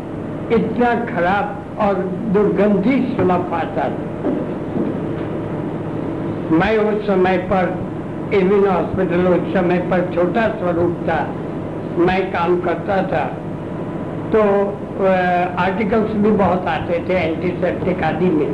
इतना 0.54 0.94
खराब 1.06 1.80
और 1.80 1.94
दुर्गंधी 2.34 3.16
स्लफ 3.16 3.54
आता 3.54 3.84
था 3.84 3.92
मैं 6.52 6.78
उस 6.78 7.08
समय 7.08 7.38
पर 7.38 7.78
इविन 8.34 8.68
हॉस्पिटल 8.68 9.28
उस 9.28 9.54
समय 9.54 9.78
पर 9.78 10.12
छोटा 10.16 10.48
स्वरूप 10.48 10.98
था। 11.10 11.28
मैं 11.98 12.32
काम 12.32 12.60
करता 12.62 12.98
था। 13.04 13.26
तो 14.34 14.42
आर्टिकल्स 15.60 16.14
भी 16.14 16.32
बहुत 16.32 16.66
आते 16.68 17.06
थे, 17.10 17.14
एंटीसेप्टिक 17.14 18.04
आदि 18.04 18.26
में। 18.26 18.54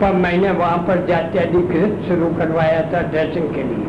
पर 0.00 0.12
मैंने 0.12 0.50
वहाँ 0.50 0.78
पर 0.78 1.06
जात्याधिकृत 1.06 2.04
शुरू 2.08 2.26
करवाया 2.26 2.80
था 2.82 3.02
ड्रेसिंग 3.02 3.48
के 3.48 3.62
लिए। 3.62 3.86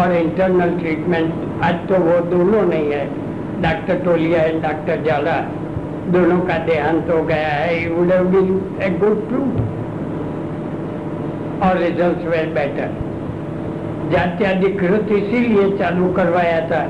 और 0.00 0.12
इंटरनल 0.12 0.78
ट्रीटमेंट, 0.78 1.34
आज 1.64 1.74
तो 1.74 1.94
वो 1.94 2.20
दोनों 2.26 2.62
नहीं 2.62 2.90
है। 2.90 3.29
डॉक्टर 3.62 3.98
टोलिया 4.04 4.42
एंड 4.42 4.62
डॉक्टर 4.62 5.02
जाला, 5.02 5.36
दोनों 6.12 6.40
का 6.40 6.58
देहांत 6.58 7.10
हो 7.10 7.22
गया 7.22 7.48
है 7.48 7.88
would 7.90 8.12
have 8.12 8.24
been 8.24 8.78
a 8.82 8.90
good 8.90 9.28
proof 9.28 9.60
और 11.62 11.78
रिज़ल्ट 11.78 12.26
वेर 12.28 12.46
बेटर 12.46 12.98
जात्याधिकृत 14.10 15.12
इसीलिए 15.12 15.76
चालू 15.78 16.12
करवाया 16.12 16.60
था 16.68 16.80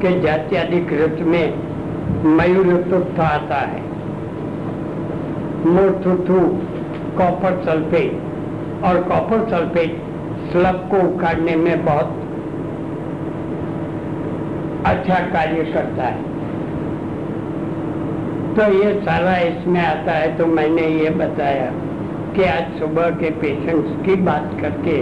कि 0.00 0.20
जात्याधिकृत 0.20 1.20
में 1.20 1.54
मयूर 2.24 2.66
मयूरतुत्व 2.66 3.22
आता 3.22 3.60
है। 3.66 3.80
मोथुथु 5.66 6.40
कॉपर 7.18 7.62
सल्फेट 7.64 8.84
और 8.84 9.02
कॉपर 9.02 9.48
सल्फेट 9.50 10.02
स्लब 10.52 10.76
को 10.90 10.98
उखाड़ने 11.08 11.56
में 11.56 11.84
बहुत 11.84 12.27
अच्छा 14.88 15.18
कार्य 15.32 15.64
करता 15.72 16.04
है। 16.06 16.36
तो 18.54 18.64
ये 18.74 18.92
सारा 19.02 19.36
इसमें 19.38 19.80
आता 19.80 20.12
है 20.12 20.36
तो 20.38 20.46
मैंने 20.52 20.86
ये 20.88 21.10
बताया 21.16 21.70
कि 22.34 22.44
आज 22.44 22.78
सुबह 22.78 23.10
के 23.18 23.30
पेशेंट्स 23.40 23.90
की 24.06 24.14
बात 24.22 24.50
करके 24.60 24.96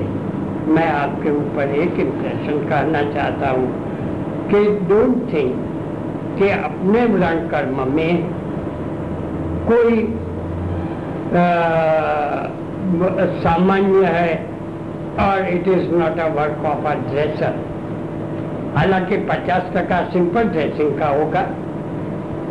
मैं 0.69 0.89
आपके 0.91 1.31
ऊपर 1.37 1.75
एक 1.77 2.01
इम्प्रेशन 2.01 2.67
करना 2.69 3.03
चाहता 3.13 3.51
हूँ 3.51 3.69
कि 4.51 4.65
डोंट 4.89 5.33
थिंक 5.33 5.65
कि 6.39 6.49
अपने 6.51 7.05
व्रण 7.07 7.47
कर्म 7.49 7.81
में 7.93 8.23
कोई 9.69 10.03
सामान्य 13.43 14.13
है 14.17 14.35
और 15.21 15.49
it 15.49 15.69
is 15.69 15.91
not 15.95 16.21
a 16.21 16.29
work 16.35 16.65
of 16.67 16.87
a 16.87 16.95
dresser 17.09 17.59
हालाँकि 18.77 19.17
50 19.17 19.71
टका 19.75 20.01
सिंपल 20.13 20.49
ड्रेसिंग 20.49 20.99
का 20.99 21.07
होगा, 21.07 21.41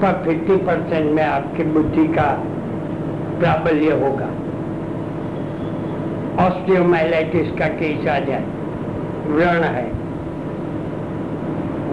पर 0.01 0.23
50 0.23 0.57
परसेंट 0.65 1.11
में 1.11 1.23
आपकी 1.23 1.63
बुद्धि 1.63 2.07
का 2.07 2.31
प्राबल्य 3.39 3.91
होगा। 3.91 4.29
ऑस्टियोमाइलाइटिस 6.45 7.51
का 7.51 7.67
केस 7.67 8.07
आ 8.07 8.19
जाए। 8.19 8.43
व्रण 9.27 9.63
है। 9.63 9.85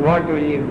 वॉट 0.02 0.30
विल 0.30 0.44
यू 0.44 0.62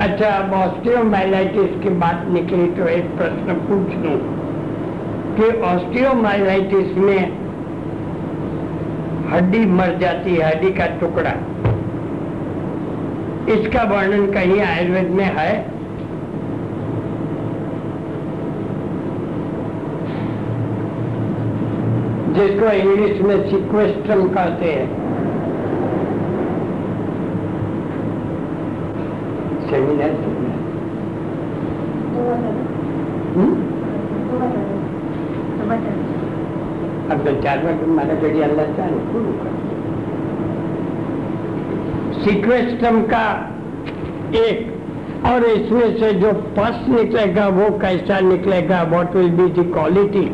अच्छा 0.00 0.28
अब 0.28 0.52
ऑस्टियोमाइलाइटिस 0.52 1.82
की 1.82 1.88
बात 1.88 2.24
निकली 2.28 2.66
तो 2.66 2.86
एक 2.88 3.04
प्रश्न 3.16 3.54
पूछ 3.66 3.92
लू 3.96 4.16
कि 5.36 5.60
ऑस्टियोमाइलाइटिस 5.60 6.96
में 6.96 7.41
हड्डी 9.32 9.66
मर 9.66 9.98
जाती 10.00 10.34
है, 10.34 10.54
हड्डी 10.54 10.70
का 10.72 10.86
टुकड़ा। 10.86 11.30
इसका 13.52 13.82
वर्णन 13.82 14.32
कहीं 14.32 14.60
आयुर्वेद 14.60 15.10
में 15.10 15.24
है? 15.24 15.82
जिसको 22.32 22.66
इंग्लिश 22.66 23.20
में 23.20 23.50
सिक्वेस्ट्रम 23.50 24.28
कहते 24.28 24.64
हैं। 24.64 24.86
सेमिनार 29.70 30.31
सिक्वेस्ट्रम 42.24 43.02
का 43.02 43.48
एक, 44.36 44.72
और 45.26 45.44
इसमें 45.44 45.98
से 45.98 46.12
जो 46.12 46.32
पस 46.32 46.86
निकलेगा, 46.88 47.48
वो 47.48 47.78
कैसा 47.78 48.20
निकलेगा? 48.20 48.82
What 48.82 49.14
will 49.16 49.30
be 49.30 49.62
the 49.62 49.72
quality 49.72 50.24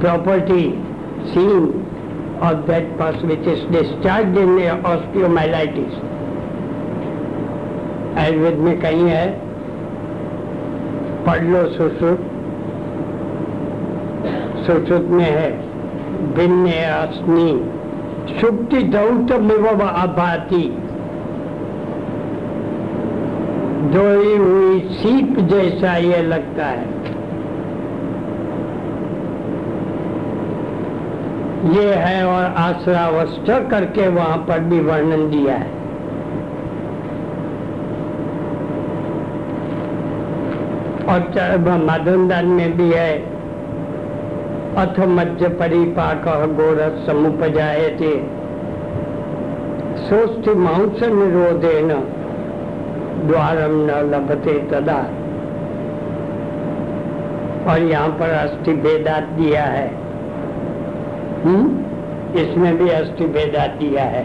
property 0.00 0.84
seen 1.24 1.84
of 2.38 2.66
that 2.66 2.98
pus 2.98 3.16
which 3.22 3.46
is 3.46 3.62
discharged 3.64 4.36
in 4.36 4.48
osteomyelitis. 4.82 5.94
Ayurveda 8.18 8.58
में 8.58 8.80
कहीं 8.80 9.08
है, 9.08 9.40
पढ़ 11.26 11.44
लो 11.44 11.64
सुश्रुत 11.66 12.20
सुश्रुत 14.66 15.02
में 15.02 15.24
है। 15.24 15.67
भिन्न 16.18 16.72
अस्नी 16.82 17.50
सुक्ति 18.40 18.82
दौत 18.82 19.32
मिव 19.40 19.66
अभाती 19.66 20.62
धोई 23.92 24.36
हुई 24.36 24.80
सीप 24.92 25.38
जैसा 25.40 25.96
ये 25.96 26.22
लगता 26.22 26.66
है। 26.66 26.96
ये 31.74 31.94
है 31.94 32.24
और 32.26 32.44
आश्रावस्त 32.56 33.46
करके 33.70 34.08
वहाँ 34.08 34.36
पर 34.38 34.60
भी 34.60 34.80
वर्णन 34.80 35.30
दिया 35.30 35.54
है। 35.54 35.76
और 41.08 41.58
माधवदान 41.84 42.46
में 42.46 42.76
भी 42.76 42.90
है। 42.92 43.37
अथ 44.78 45.00
मध्य 45.00 45.48
परिपाक 45.48 46.24
गोरस 46.28 47.06
समुपजाए 47.06 47.90
थे 47.90 48.38
सोस्थि 49.98 50.54
मांस 50.54 51.02
निरोधे 51.02 51.82
न 51.82 51.88
द्वारम 53.26 53.72
न 53.72 54.10
लभते 54.14 54.52
तदा। 54.52 55.04
और 57.72 57.82
यहाँ 57.82 58.08
पर 58.08 58.30
अस्थि 58.30 58.72
भेदात 58.72 59.22
दिया 59.22 59.62
है। 59.62 59.88
हुँ? 61.44 61.84
इसमें 62.34 62.78
भी 62.78 62.88
अस्थि 62.88 63.26
भेदात 63.26 63.70
दिया 63.70 64.04
है। 64.04 64.24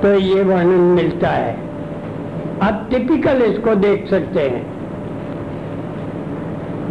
तो 0.00 0.14
ये 0.14 0.42
वर्णन 0.42 0.80
मिलता 0.80 1.28
है। 1.28 1.69
आप 2.62 2.86
टिपिकल 2.90 3.42
इसको 3.42 3.74
देख 3.76 4.08
सकते 4.08 4.40
हैं। 4.48 4.64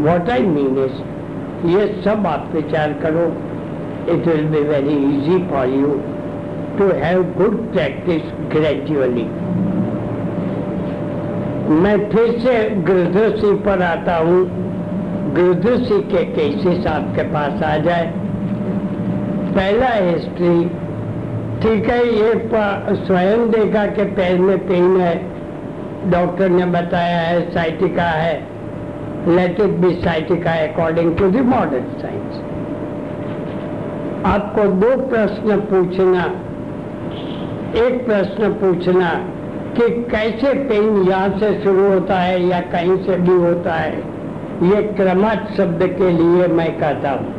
वॉट 0.05 0.29
आई 0.29 0.43
मीन 0.47 0.77
इज़ 0.85 1.67
ये 1.67 1.85
सब 2.03 2.27
आप 2.27 2.51
विचार 2.53 2.93
करो। 3.03 3.25
It 4.13 4.27
will 4.27 4.45
be 4.45 4.61
very 4.69 4.95
easy 5.09 5.37
for 5.49 5.69
you 5.69 5.99
to 6.77 6.87
have 7.01 7.23
good 7.37 7.57
practice 7.73 8.31
gradually 8.51 9.27
मैं 11.81 11.97
फिर 12.11 12.39
से 12.39 12.57
गृहदृषि 12.83 13.53
पर 13.65 13.81
आता 13.83 14.15
हूँ। 14.17 14.41
गृहदृषि 15.33 16.01
के 16.11 16.23
केसेस 16.25 16.87
आपके 16.87 17.23
पास 17.33 17.63
आ 17.63 17.75
जाए। 17.77 18.11
पहला 19.55 19.87
हिस्ट्री 19.87 20.55
ठीक 21.61 21.89
है, 21.89 21.99
ये 22.09 22.33
स्वयं 22.97 23.49
देखा 23.51 23.85
कि 23.87 24.03
पैर 24.15 24.39
में 24.39 24.57
पेन 24.67 24.99
है। 25.01 25.28
डॉक्टर 26.11 26.49
ने 26.49 26.65
बताया 26.73 27.17
है, 27.19 27.39
साइटिका 27.51 28.03
है 28.03 28.35
let 29.27 29.59
it 29.59 29.71
be 29.77 29.93
sciatica 29.95 30.51
according 30.63 31.15
to 31.17 31.29
the 31.31 31.45
modern 31.47 31.87
science 31.99 32.37
आपको 34.27 34.63
दो 34.75 34.95
प्रश्न 35.09 35.57
पूछना, 35.65 36.23
एक 37.77 38.05
प्रश्न 38.05 38.49
पूछना 38.55 39.09
कि 39.71 39.89
कैसे 40.11 40.53
पेन 40.63 40.95
यहाँ 41.09 41.37
से 41.39 41.51
शुरू 41.63 41.87
होता 41.89 42.19
है 42.19 42.41
या 42.43 42.59
कहीं 42.71 42.97
से 43.03 43.17
भी 43.17 43.35
होता 43.43 43.73
है? 43.73 43.97
ये 44.63 44.81
क्रमात 44.93 45.51
शब्द 45.57 45.83
के 45.97 46.09
लिए 46.11 46.47
मैं 46.53 46.71
कहता 46.79 47.11
हूँ। 47.11 47.37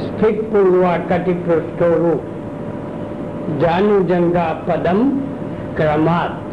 स्थित 0.00 0.42
पूर्वा 0.52 0.96
कटि 1.08 1.32
पृष्ठोरु 1.46 2.12
जानू 3.60 4.02
जंगा 4.04 4.46
पदम 4.68 5.08
क्रमात। 5.76 6.46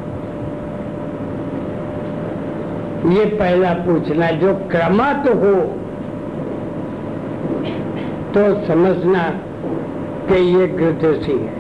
ये 3.07 3.25
पहला 3.25 3.73
पूछना 3.73 4.29
जो 4.31 4.53
क्रमात 4.53 5.27
हो 5.27 5.53
तो 8.33 8.41
समझना 8.65 9.23
कि 10.29 10.39
ये 10.55 10.67
गृदसी 10.67 11.31
है। 11.31 11.55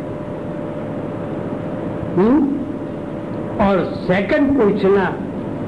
हुँ? 2.15 2.33
और 3.61 3.83
सेकंड 4.01 4.51
पूछना 4.57 5.05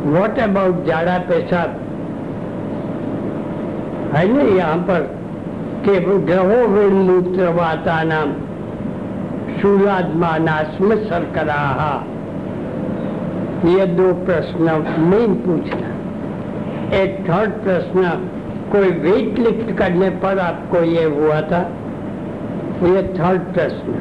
व्हाट 0.03 0.39
अबाउट 0.39 0.83
जाड़ा 0.85 1.17
पेशाब? 1.17 1.69
है 4.15 4.27
ना 4.27 4.41
यहाँ 4.57 4.77
पर, 4.77 5.01
कि 5.85 5.99
ग्रहो 6.25 6.61
वाता 7.53 8.03
नाम 8.03 8.31
शूलात्मानास्म 9.61 10.95
शर्करा। 10.95 11.59
ये 13.65 13.85
दो 13.85 14.11
प्रश्न 14.25 14.73
मेन 14.99 15.33
पूछना। 15.35 15.87
एक 16.97 17.17
थर्ड 17.29 17.51
प्रश्न, 17.51 18.11
कोई 18.71 18.89
वेट 19.01 19.39
लिफ्ट 19.39 19.71
करने 19.77 20.09
पर 20.09 20.39
आपको 20.39 20.83
ये 20.83 21.03
हुआ 21.03 21.41
था? 21.41 21.59
ये 22.83 23.01
थर्ड 23.13 23.41
प्रश्न। 23.53 23.95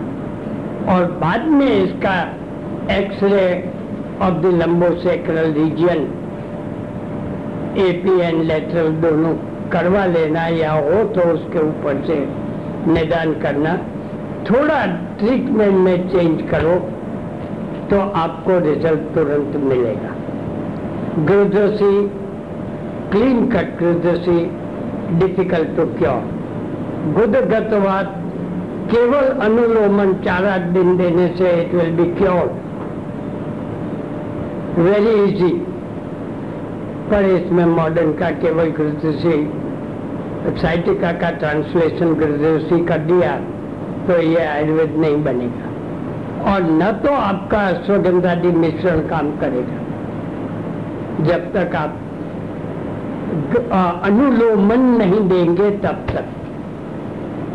और 0.88 1.04
बाद 1.22 1.46
में 1.46 1.66
इसका 1.66 2.14
X-ray 2.90 3.72
of 4.22 4.34
the 4.34 4.52
lumbosacral 4.54 5.52
region 5.52 6.06
AP 7.78 8.18
and 8.20 8.42
lateral 8.42 8.88
दोनों 9.00 9.34
करवा 9.70 10.04
लेना 10.06 10.46
या 10.46 10.72
हो 10.72 11.02
तो 11.04 11.28
उसके 11.30 11.58
ऊपर 11.58 12.04
से 12.06 12.20
निदान 12.92 13.34
करना। 13.40 13.74
थोड़ा 14.50 14.84
ट्रीटमेंट 15.18 15.74
में 15.74 16.08
चेंज 16.08 16.48
करो। 16.50 16.76
तो 17.90 17.98
आपको 18.20 18.58
रिज़ल्ट 18.60 19.02
तुरंत 19.14 19.56
मिलेगा। 19.64 20.14
ग्रुदसी 21.26 21.92
क्लीन 23.12 23.46
कट 23.50 23.76
ग्रुदसी 23.78 24.38
डिफ़िकल्ट 25.18 25.76
टू 25.76 25.84
क्योर 25.94 26.22
गुदगतवाद 27.14 28.14
केवल 28.90 29.26
अनुलोमन 29.44 30.12
चार 30.24 30.46
आठ 30.46 30.66
दिन 30.74 30.96
देने 30.96 31.26
से 31.38 31.50
it 31.60 31.74
will 31.74 31.90
be 31.96 32.04
cure 32.14 32.46
very 34.80 35.14
easy 35.22 35.52
पर 37.10 37.24
इसमें 37.26 37.64
मॉडर्न 37.66 38.12
का 38.18 38.30
केवल 38.42 38.70
ग्रुदसी 38.78 39.38
साइटिका 40.60 41.12
का 41.22 41.30
ट्रांसलेशन 41.38 42.12
ग्रुदसी 42.16 42.84
कर 42.86 42.98
दिया 43.06 43.32
तो 44.06 44.20
ये 44.22 44.44
आयुर्वेद 44.46 44.96
नहीं 44.98 45.22
बनेगा। 45.24 45.67
और 46.48 46.62
न 46.72 46.90
तो 47.04 47.12
आपका 47.12 47.58
अश्वगंधादि 47.68 48.50
मिश्रण 48.56 49.00
काम 49.08 49.30
करेगा। 49.38 49.78
जब 51.24 51.52
तक 51.54 51.74
आप 51.76 51.92
अनुलोमन 54.04 54.84
नहीं 54.98 55.20
देंगे, 55.28 55.70
तब 55.78 56.06
तक। 56.10 56.26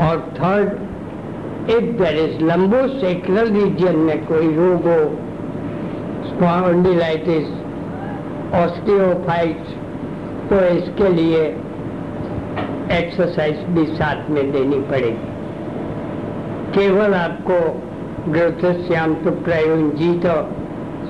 और 0.01 0.19
third 0.35 1.69
if 1.69 1.87
there 1.99 2.17
is 2.19 2.43
lumbo 2.43 2.81
sacral 2.99 3.47
region 3.51 3.95
में 3.99 4.25
कोई 4.25 4.47
रोग 4.55 4.87
हो 4.87 4.99
स्पॉन्डिलाइटिस 6.25 7.47
ऑस्टियोफाइट्स 8.55 9.69
तो 10.49 10.59
इसके 10.67 11.09
लिए 11.09 11.43
एक्सरसाइज 12.91 13.57
भी 13.75 13.85
साथ 13.95 14.29
में 14.29 14.51
देनी 14.51 14.79
पड़ेगी। 14.89 15.31
केवल 16.73 17.13
आपको 17.13 17.57
ग्रोथश्याम 18.25 19.13
तो 19.13 19.31
प्रयोजी 19.45 20.11
तो 20.19 20.33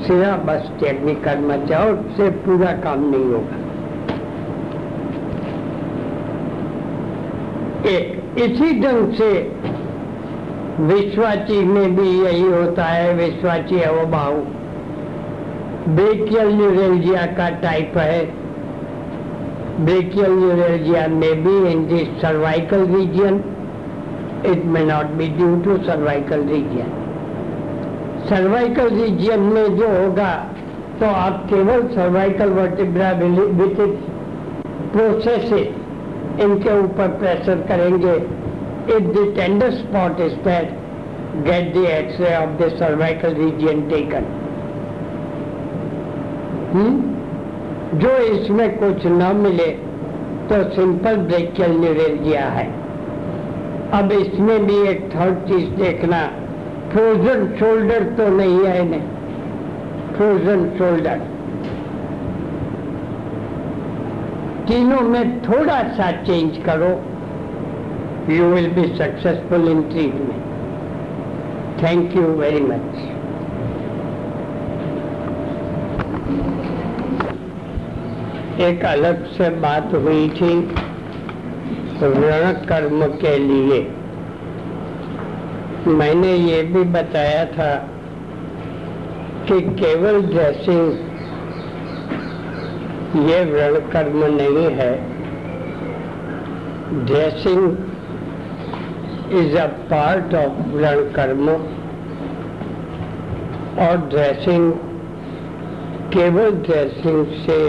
सिरा 0.04 0.36
बस 0.46 0.70
टेक्निक 0.80 1.24
करना 1.24 1.58
चाहो 1.66 1.92
से 2.18 2.30
पूरा 2.46 2.72
काम 2.84 3.04
नहीं 3.10 3.26
होगा। 3.26 3.58
एक 7.90 8.40
इसी 8.40 8.80
ढंग 8.82 9.14
से 9.14 9.32
विश्वाची 10.84 11.60
में 11.66 11.96
भी 11.96 12.10
यही 12.22 12.42
होता 12.44 12.86
है, 12.86 13.14
विश्वाची 13.14 13.82
अवभाव। 13.82 14.40
ब्रेकियल 15.90 16.54
न्यूरेलजिया 16.56 17.26
का 17.38 17.50
टाइप 17.62 17.98
है। 17.98 18.26
ब्रेकियल 19.80 20.32
न्यूरेलजिया 20.32 21.08
में 21.10 21.44
भी 21.44 21.56
in 21.72 21.86
this 21.88 22.22
cervical 22.22 22.86
region 22.88 23.42
it 24.46 24.66
may 24.66 24.84
not 24.86 25.16
be 25.18 25.28
due 25.38 25.56
to 25.62 25.78
cervical 25.84 26.48
region 26.48 27.02
cervical 28.30 28.90
region 28.92 29.40
में 29.54 29.76
जो 29.78 29.88
होगा 29.90 30.32
तो 31.00 31.06
आप 31.08 31.46
केवल 31.50 31.88
सर्वाइकल 31.96 32.50
वर्टिब्रा 32.54 33.12
विथ 33.12 33.80
प्रोसेसेस 34.94 36.42
इनके 36.44 36.78
ऊपर 36.80 37.08
प्रेशर 37.20 37.62
करेंगे। 37.70 38.14
If 38.96 39.08
the 39.10 39.26
tender 39.36 39.72
spot 39.74 40.20
is 40.22 40.36
that 40.46 40.68
get 41.48 41.74
the 41.76 41.86
X-ray 41.90 42.36
of 42.36 42.52
the 42.62 42.70
cervical 42.78 43.34
region 43.36 43.82
taken 43.90 44.26
जो 47.96 48.12
इसमें 48.28 48.70
कुछ 48.78 49.06
न 49.08 49.36
मिले 49.38 49.68
तो 50.48 50.64
सिंपल 50.76 51.18
ब्रेकियल 51.28 51.72
न्यूरेलजिया 51.80 52.46
है। 52.52 52.66
अब 53.94 54.12
इसमें 54.12 54.66
भी 54.66 54.78
एक 54.90 55.04
थर्ड 55.12 55.36
चीज़ 55.50 55.70
देखना। 55.82 56.22
फ्रोजन 56.94 57.46
शोल्डर 57.60 58.04
तो 58.18 58.28
नहीं 58.30 58.66
है 58.66 58.82
इन्हें। 58.82 59.06
फ्रोजन 60.16 60.66
शोल्डर 60.78 61.22
तीनों 64.68 65.00
में 65.04 65.40
थोड़ा 65.44 65.78
सा 65.96 66.12
चेंज 66.24 66.58
करो। 66.66 66.90
You 68.30 68.46
will 68.46 68.70
be 68.74 68.84
successful 68.98 69.68
in 69.70 69.82
treatment 69.90 70.44
thank 71.84 72.16
you 72.16 72.28
very 72.38 72.62
much 72.64 73.02
एक 78.62 78.86
अलग 78.86 79.26
से 79.32 79.50
बात 79.60 79.94
हुई 79.96 80.30
थी। 80.32 80.54
ऋण 82.04 82.54
कर्म 82.68 83.06
के 83.18 83.38
लिए। 83.40 83.82
मैंने 85.88 86.34
ये 86.34 86.62
भी 86.64 86.82
बताया 86.92 87.46
था 87.46 87.72
कि 89.48 89.60
केवल 89.80 90.22
ड्रेसिंग 90.28 90.92
ये 93.30 93.44
व्रण 93.46 93.76
कर्म 93.92 94.24
नहीं 94.36 94.70
है 94.78 94.94
dressing 97.10 97.66
is 99.42 99.58
a 99.58 99.66
part 99.92 100.36
of 100.36 100.64
व्रण 100.76 101.04
कर्म 101.12 101.50
और 103.84 104.08
ड्रेसिंग 104.10 104.72
केवल 106.14 106.52
ड्रेसिंग 106.66 107.38
से 107.46 107.60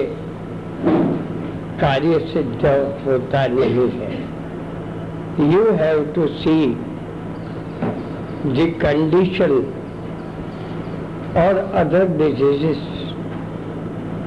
कार्य 1.81 2.19
सिद्ध 2.33 2.65
होता 3.07 3.47
नहीं 3.55 3.91
है। 4.01 4.15
You 5.53 5.63
have 5.77 6.05
to 6.15 6.27
see 6.41 6.59
the 8.45 8.73
condition 8.79 9.73
or 11.35 11.59
other 11.75 12.07
diseases 12.07 12.79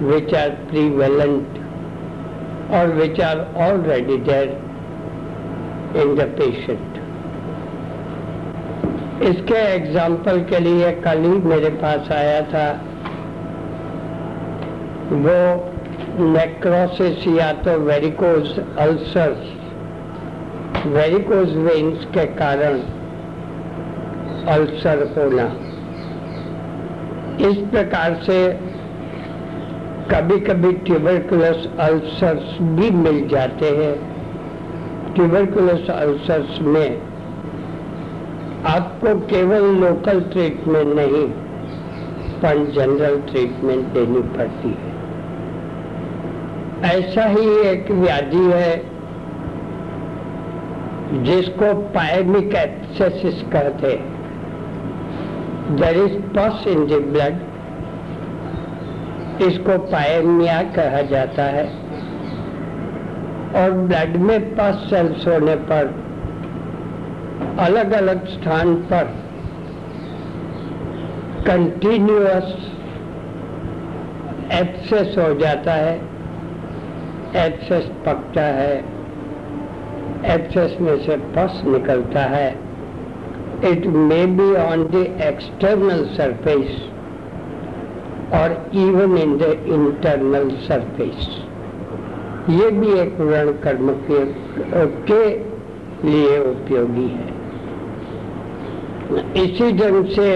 which 0.01 0.34
are 0.34 0.56
prevalent 0.69 1.47
or 2.71 2.89
which 2.95 3.19
are 3.19 3.45
already 3.56 4.17
there 4.19 4.49
in 6.01 6.15
the 6.15 6.25
patient. 6.39 6.95
इसके 9.27 9.62
एग्ज़ाम्पल 9.75 10.43
के 10.49 10.60
लिए 10.60 10.91
कल 11.03 11.23
ही 11.23 11.38
मेरे 11.45 11.69
पास 11.84 12.12
आया 12.12 12.41
था 12.51 12.67
वो 15.23 15.39
नेक्रोसिस 16.34 17.27
या 17.27 17.51
तो 17.63 17.77
वेरिकोज 17.80 18.60
अल्सर्स 18.86 20.86
वेरिकोज 20.97 21.56
वेन्स 21.67 22.06
के 22.13 22.25
कारण 22.36 22.80
अल्सर 24.49 25.03
होना 25.17 25.45
इस 27.47 27.57
प्रकार 27.71 28.13
से 28.23 28.38
कभी 30.12 30.39
कभी 30.39 30.71
ट्यूबरकुलस 30.73 31.67
अल्सर्स 31.79 32.57
भी 32.62 32.89
मिल 32.91 33.27
जाते 33.27 33.69
हैं। 33.69 33.93
ट्यूबरकुलस 35.13 35.89
अल्सर्स 35.89 36.60
में 36.62 37.01
आपको 38.65 39.15
केवल 39.27 39.65
लोकल 39.75 40.21
ट्रीटमेंट 40.21 40.95
नहीं, 40.95 41.27
पर 42.41 42.65
जनरल 42.71 43.19
ट्रीटमेंट 43.21 43.88
देनी 43.88 44.21
पड़ती 44.38 44.69
है। 44.69 44.95
ऐसा 46.91 47.25
ही 47.25 47.47
एक 47.62 47.91
व्याधि 47.91 48.45
है, 48.53 48.75
जिसको 51.23 51.73
पायमिक 51.93 52.55
एक्सेसिस 52.55 53.41
कहते 53.41 53.88
हैं। 53.88 54.16
देर 55.71 55.97
इज़ 55.97 56.21
पस 56.21 56.67
इन 56.67 56.88
द 56.88 56.93
ब्लड 56.93 57.34
इसको 59.41 59.77
पायमिया 59.77 60.62
कहा 60.62 61.01
जाता 61.01 61.43
है। 61.43 61.65
और 63.56 63.71
ब्लड 63.71 64.17
में 64.17 64.56
पस 64.56 64.88
सेल्स 64.89 65.27
होने 65.27 65.56
पर 65.56 66.08
अलग 67.60 67.91
अलग 67.91 68.27
स्थान 68.27 68.75
पर 68.75 69.03
कंटिन्यूअस 71.47 72.73
एक्सेस 74.53 75.15
हो 75.17 75.34
जाता 75.34 75.73
है। 75.73 75.97
एक्सेस 77.45 77.91
पकता 78.06 78.41
है। 78.41 78.77
एक्सेस 80.25 80.77
में 80.82 80.97
से 80.97 81.17
पस 81.17 81.62
निकलता 81.65 82.19
है। 82.19 82.66
It 83.63 83.88
may 83.88 84.26
be 84.26 84.56
on 84.56 84.91
the 84.91 85.06
external 85.28 86.06
surface 86.15 86.82
or 88.32 88.50
even 88.72 89.17
in 89.17 89.38
the 89.38 89.52
internal 89.74 90.50
surface. 90.67 91.28
ये 92.50 92.70
भी 92.72 92.91
एक 93.00 93.17
ऋण 93.22 93.52
कर्म 93.63 93.89
के, 94.10 94.20
के 95.10 95.24
लिए 96.08 96.38
उपयोगी 96.39 97.08
है 97.08 97.36
इसी 99.41 99.72
ढंग 99.80 100.06
से 100.12 100.30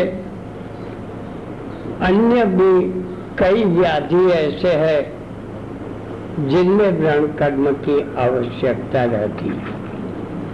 अन्य 2.08 2.46
भी 2.56 2.74
कई 3.40 3.64
व्याधि 3.78 4.26
ऐसे 4.32 4.74
है 4.84 5.00
जिनमें 6.50 6.92
व्रण 7.00 7.28
कर्म 7.38 7.72
की 7.86 8.00
आवश्यकता 8.24 9.04
रहती 9.14 9.50
है 9.50 9.81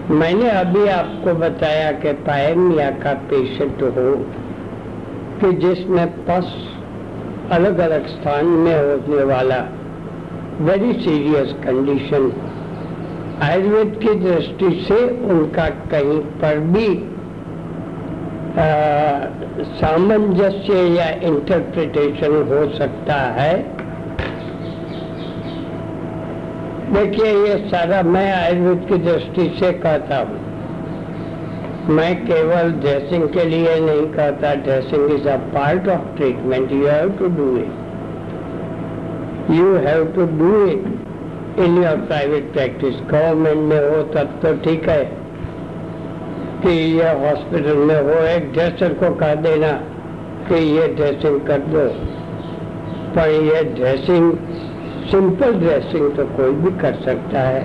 मैंने 0.09 0.49
अभी 0.49 0.87
आपको 0.87 1.33
बताया 1.33 1.91
कि 1.91 2.11
पायमिया 2.13 2.89
का 2.91 3.13
पेशेंट 3.13 3.81
हो 3.83 4.11
कि 5.39 5.51
जिसमें 5.53 6.07
पस 6.25 6.53
अलग 7.51 7.77
अलग 7.77 8.07
स्थान 8.07 8.45
में 8.45 8.73
होने 8.75 9.23
वाला 9.23 9.57
वेरी 10.61 10.93
सीरियस 10.93 11.53
कंडीशन 11.65 12.31
आयुर्वेद 13.43 13.99
की 14.03 14.13
दृष्टि 14.19 14.69
से 14.87 14.99
उनका 15.25 15.69
कहीं 15.91 16.19
पर 16.39 16.59
भी 16.59 16.87
सामंजस्य 19.75 20.73
या 20.95 21.09
इंटरप्रिटेशन 21.27 22.35
हो 22.49 22.67
सकता 22.77 23.13
है। 23.13 23.76
देखिए, 26.87 27.25
ये 27.25 27.69
सारा 27.69 28.01
मैं 28.01 28.31
आयुर्वेद 28.33 28.85
की 28.89 28.97
दृष्टि 28.97 29.57
से 29.59 29.71
कहता 29.71 30.17
हूँ। 30.17 30.45
मैं 31.89 32.25
केवल 32.25 32.71
ड्रेसिंग 32.71 33.23
के 33.29 33.43
लिए 33.43 33.79
नहीं 33.79 34.05
कहता 34.07 34.53
dressing 34.55 35.11
is 35.11 35.27
a 35.29 35.35
part 35.35 35.87
of 35.87 36.17
treatment 36.17 36.71
you 36.71 36.87
have 36.87 37.09
to 37.09 37.27
do 37.27 37.57
it 37.57 37.71
you 39.51 39.75
have 39.75 40.05
to 40.05 40.25
do 40.37 40.65
it 40.65 41.59
in 41.59 41.83
your 41.83 41.95
private 41.95 42.51
practice 42.53 42.95
government 42.95 43.57
में 43.57 43.89
हो, 43.89 44.03
तब 44.03 44.39
तो 44.43 44.53
ठीक 44.53 44.89
है। 44.89 45.03
कि 46.63 46.69
ये 46.69 47.09
हॉस्पिटल 47.19 47.77
में 47.77 48.01
हो, 48.01 48.19
एक 48.27 48.51
ड्रेसर 48.53 48.93
को 48.93 49.15
कह 49.15 49.35
देना 49.35 49.71
कि 50.49 50.79
ये 50.79 50.87
ड्रेसिंग 50.87 51.41
कर 51.41 51.59
दो। 51.59 51.87
पर 53.15 53.29
ये 53.29 53.63
ड्रेसिंग 53.63 54.31
सिंपल 55.11 55.53
ड्रेसिंग 55.59 56.15
तो 56.15 56.25
कोई 56.37 56.51
भी 56.53 56.71
कर 56.79 56.95
सकता 57.03 57.41
है। 57.41 57.61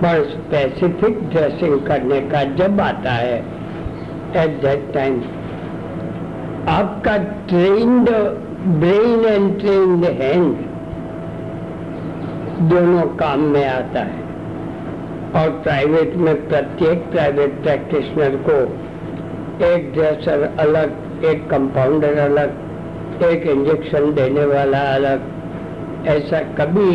पर 0.00 0.24
स्पेसिफिक 0.30 1.20
ड्रेसिंग 1.30 1.80
करने 1.86 2.20
का 2.30 2.42
जब 2.56 2.80
आता 2.80 3.12
है 3.12 3.36
एट 4.36 4.60
दैट 4.62 4.92
टाइम 4.94 5.14
आपका 6.68 7.16
trained 7.48 8.10
brain 8.80 9.24
and 9.24 9.58
trained 9.60 10.04
hand 10.20 10.64
दोनों 12.70 13.06
काम 13.16 13.40
में 13.54 13.66
आता 13.66 14.00
है। 14.00 14.24
और 15.36 15.50
प्राइवेट 15.62 16.16
में 16.16 16.34
प्रत्येक 16.48 17.10
प्राइवेट 17.10 17.62
प्रैक्टिशनर 17.62 18.36
को 18.48 18.58
एक 19.66 19.92
ड्रेसर 19.92 20.42
अलग, 20.60 20.92
एक 21.24 21.48
कंपाउंडर 21.50 22.18
अलग, 22.20 22.54
एक 23.24 23.46
इंजेक्शन 23.46 24.12
देने 24.14 24.44
वाला 24.46 24.80
अलग 24.94 25.34
ऐसा 26.08 26.40
कभी 26.58 26.90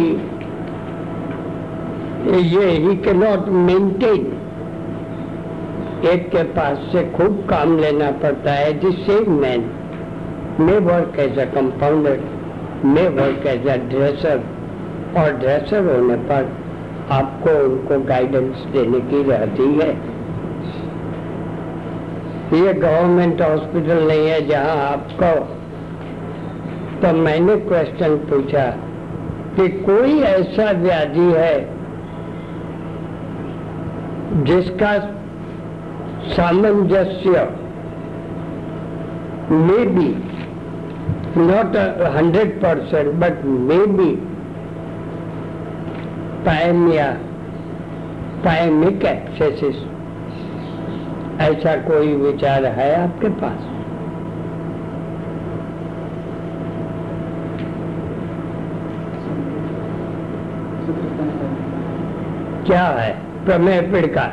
ये 2.49 2.65
ही 2.83 2.95
के 2.97 3.13
नॉट 3.13 3.47
मेंटेन 3.67 4.25
एक 6.09 6.29
के 6.29 6.43
पास 6.53 6.77
से 6.91 7.03
खूब 7.11 7.39
काम 7.49 7.77
लेना 7.79 8.09
पड़ता 8.21 8.51
है 8.51 8.71
जिस 8.79 8.95
same 9.07 9.31
man 9.41 9.63
may 10.59 10.77
work 10.85 11.19
as 11.19 11.39
a 11.39 11.45
compounder 11.55 12.19
may 12.85 13.07
work 13.17 13.47
as 13.47 13.67
a 13.67 13.75
dresser 13.89 14.43
और 15.17 15.31
ड्रेसर 15.39 15.89
होने 15.95 16.15
पर 16.29 16.51
आपको 17.11 17.57
उनको 17.63 17.99
गाइडेंस 18.05 18.65
देने 18.73 18.99
की 19.09 19.23
रहती 19.31 19.67
है। 19.79 19.89
ये 22.59 22.73
गवर्नमेंट 22.73 23.41
हॉस्पिटल 23.41 24.07
नहीं 24.07 24.27
है 24.27 24.39
जहाँ 24.47 24.77
आपको 24.85 25.33
तो 27.01 27.13
मैंने 27.17 27.55
क्वेश्चन 27.67 28.15
पूछा 28.31 28.65
कि 29.55 29.67
कोई 29.83 30.19
ऐसा 30.23 30.71
व्याधि 30.81 31.31
है 31.33 31.55
जिसका 34.43 34.91
सामंजस्य 36.35 37.43
may 39.51 39.85
be 39.87 40.07
not 41.37 41.75
hundred 42.15 42.53
percent 42.61 43.13
but 43.23 43.43
may 43.67 43.85
be 43.97 44.09
pyaemia 46.45 47.11
pyaemic 48.45 49.05
abscesses 49.05 49.83
ऐसा 51.41 51.75
कोई 51.89 52.15
विचार 52.15 52.65
है 52.79 52.89
आपके 52.95 53.29
पास? 53.41 53.70
क्या 62.71 62.83
है? 62.83 63.11
प्रमेय 63.45 63.81
पिड़का। 63.81 64.23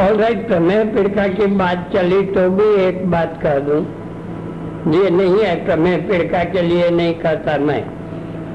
और 0.00 0.16
राइट 0.16 0.46
प्रमेय 0.48 0.84
पिड़का 0.84 1.26
की 1.28 1.46
बात 1.46 1.90
चली 1.94 2.22
तो 2.22 2.50
भी 2.50 2.74
एक 2.82 3.10
बात 3.10 3.38
कह 3.42 3.58
दूँ। 3.58 3.80
ये 4.94 5.10
नहीं 5.10 5.38
है, 5.38 5.64
प्रमेय 5.64 5.96
पिड़का 5.96 6.44
के 6.44 6.62
लिए 6.62 6.90
नहीं 6.90 7.14
कहता 7.14 7.56
मैं। 7.58 7.82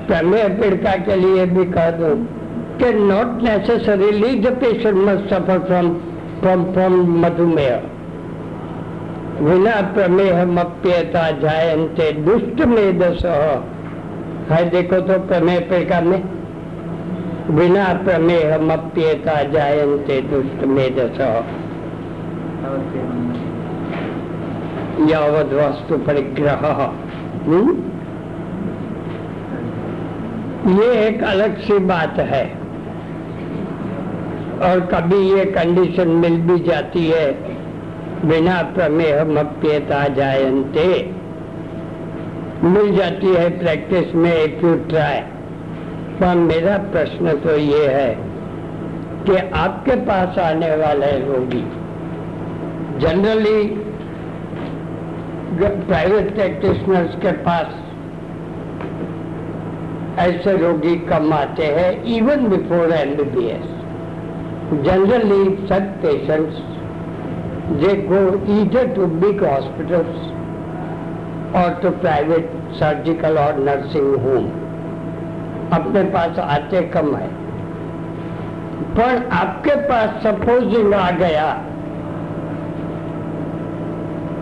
प्रमेय 0.08 0.48
पीड़िता 0.50 0.96
के 0.96 1.15
लिए 1.15 1.46
भी 1.46 1.65
कह 1.65 1.89
दो 1.91 2.10
कि 2.80 2.94
not 2.94 3.44
necessarily 3.44 4.39
the 4.39 4.48
patient 4.48 4.98
must 4.98 5.30
suffer 5.30 5.60
from 5.60 5.94
from 6.41 6.63
from 6.74 7.26
मधुमेह। 7.26 7.76
विना 9.41 9.76
प्रमेह 9.94 10.46
मप्यता 10.46 11.30
जायंते 11.32 12.12
दुष्ट 12.12 12.65
मेदस 12.65 13.26
है, 14.51 14.69
देखो 14.69 15.01
तो 15.01 15.19
प्रमेय 15.19 15.60
पीड़िका 15.60 16.01
में 16.01 16.23
बिना 17.51 17.93
प्रमेह 17.93 18.58
मप्यता 18.58 19.43
जायंते 19.43 20.21
दुष्ट 20.21 20.65
में 20.65 20.75
मेदस। 20.75 21.19
यावद 25.12 25.53
वस्तु 25.53 25.97
परिग्रह। 25.97 26.93
हम्म? 27.45 27.77
ये 30.79 31.08
एक 31.08 31.23
अलग 31.23 31.58
सी 31.58 31.77
बात 31.77 32.15
है। 32.17 32.45
और 34.62 34.79
कभी 34.79 35.15
ये 35.15 35.45
कंडीशन 35.45 36.08
मिल 36.08 36.41
भी 36.41 36.60
जाती 36.60 37.08
है। 37.08 37.31
बिना 38.25 38.62
प्रमेह 38.62 39.23
मप्यता 39.23 40.08
जायंते 40.08 41.14
मिल 42.63 42.96
जाती 42.96 43.28
है 43.28 43.48
प्रैक्टिस 43.60 44.13
में 44.15 44.32
एक 44.32 44.63
यू 44.63 44.74
ट्राई 44.89 45.20
पर 46.20 46.36
मेरा 46.41 46.78
प्रश्न 46.91 47.34
तो 47.39 47.56
ये 47.58 47.88
है 47.88 48.13
कि 49.26 49.36
आपके 49.60 49.96
पास 50.06 50.38
आने 50.39 50.76
वाले 50.76 51.12
रोगी 51.20 51.63
जनरली 53.00 53.63
प्राइवेट 55.60 56.34
प्रैक्टिशनर्स 56.36 57.15
के 57.22 57.32
पास 57.44 57.82
ऐसे 60.20 60.56
रोगी 60.58 60.96
कम 61.10 61.34
आते 61.34 61.65
हैं 61.78 61.91
even 62.18 62.48
before 62.50 62.94
MBBS 62.94 63.74
generally 64.86 65.44
such 65.68 65.91
patients 66.02 66.63
they 67.74 67.94
go 68.08 68.18
either 68.48 68.82
to 68.96 69.06
big 69.20 69.39
hospitals 69.44 70.35
और 71.56 71.74
तो 71.84 71.89
प्राइवेट 72.00 72.50
सर्जिकल 72.76 73.38
और 73.38 73.60
नर्सिंग 73.63 74.13
होम 74.24 74.46
अपने 75.74 76.04
पास 76.12 76.39
आते 76.39 76.82
कम 76.96 77.15
है। 77.15 77.28
पर 78.96 79.30
आपके 79.34 79.76
पास 79.89 80.22
सपोज़ 80.24 80.94
आ 80.96 81.10
गया 81.20 81.48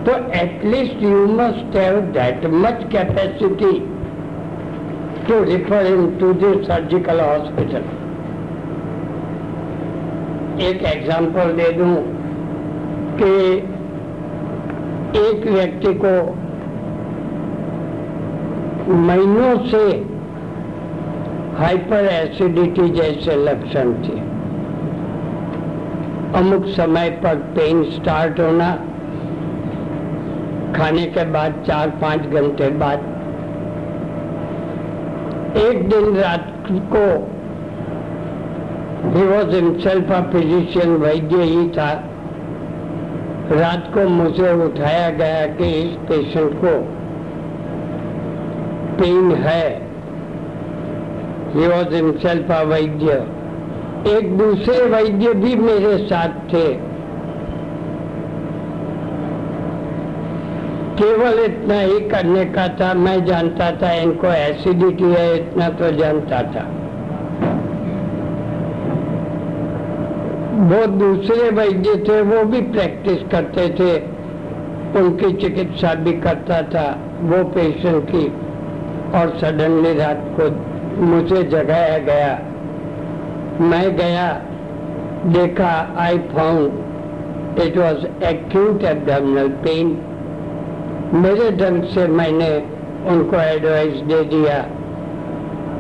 तो 0.06 0.13
at least 0.38 1.04
you 1.04 1.26
must 1.34 1.76
have 1.78 1.99
that 2.15 2.45
much 2.56 2.86
capacity 2.91 3.71
to 5.28 5.43
refer 5.43 5.86
into 6.19 6.32
this 6.41 6.65
surgical 6.67 7.21
hospital 7.21 7.86
एक 10.63 10.84
एग्जांपल 10.88 11.54
दे 11.58 11.69
दूँ 11.78 11.95
कि 13.21 13.32
एक 15.19 15.45
व्यक्ति 15.47 15.93
को 16.04 16.13
महीनों 18.87 19.57
से 19.67 19.83
हाइपर 21.57 22.05
एसिडिटी 22.05 22.87
जैसे 22.89 23.35
लक्षण 23.35 23.93
थे। 24.03 24.15
अमुक 26.39 26.65
समय 26.67 27.09
पर 27.23 27.35
पेन 27.35 27.83
स्टार्ट 27.91 28.39
होना, 28.39 28.69
खाने 30.77 31.05
के 31.05 31.25
बाद 31.31 31.63
चार 31.67 31.89
पाँच 32.01 32.21
घंटे 32.21 32.69
बाद, 32.77 32.99
एक 35.57 35.89
दिन 35.89 36.15
रात 36.15 36.47
को 36.93 37.05
he 39.09 39.23
was 39.27 39.55
himself 39.55 40.11
a 40.11 40.21
physician 40.31 40.95
वैद्य 40.97 41.43
ही 41.43 41.67
था। 41.69 41.91
रात 43.51 43.91
को 43.93 44.07
मुझे 44.09 44.51
उठाया 44.65 45.09
गया 45.09 45.45
कि 45.55 45.71
इस 45.81 45.95
पेशेंट 46.09 46.53
को 46.53 46.73
पेन 49.03 49.31
है। 49.31 49.81
वैद्य 52.63 53.25
एक 54.17 54.38
दूसरे 54.38 54.86
वैद्य 54.86 55.34
भी 55.34 55.55
मेरे 55.55 55.97
साथ 55.97 56.28
थे। 56.28 56.93
केवल 60.99 61.43
इतना 61.43 61.80
ही 61.80 61.99
करने 61.99 62.45
का 62.45 62.67
था, 62.67 62.93
मैं 62.93 63.25
जानता 63.25 63.71
था 63.71 63.91
इनको 63.91 64.28
एसिडिटी 64.28 65.03
है, 65.03 65.38
इतना 65.38 65.69
तो 65.69 65.91
जानता 65.91 66.41
था। 66.41 66.63
वो 70.63 70.86
दूसरे 70.86 71.49
वैद्य 71.49 71.95
थे, 71.95 72.21
वो 72.21 72.43
भी 72.43 72.61
प्रैक्टिस 72.61 73.17
करते 73.32 73.69
थे। 73.69 74.13
उनकी 74.99 75.34
चिकित्सा 75.34 75.93
भी 75.93 76.13
करता 76.13 76.61
था, 76.61 76.97
वो 77.21 77.43
पेशेंट 77.43 78.09
की। 78.09 78.53
और 79.14 79.38
सडनली 79.39 79.93
रात 79.93 80.24
को 80.39 80.49
मुझे 81.05 81.43
जगाया 81.49 81.97
गया। 82.07 82.32
मैं 83.61 83.95
गया, 83.97 84.28
देखा 85.28 85.74
I 85.99 86.18
found 86.30 87.59
it 87.61 87.78
was 87.78 88.05
acute 88.26 88.84
abdominal 88.86 89.49
pain 89.64 89.88
मेरे 91.16 91.49
ढंग 91.57 91.84
से 91.89 92.07
मैंने 92.11 92.49
उनको 93.11 93.38
एडवाइस 93.38 94.01
दे 94.03 94.24
दिया 94.30 94.57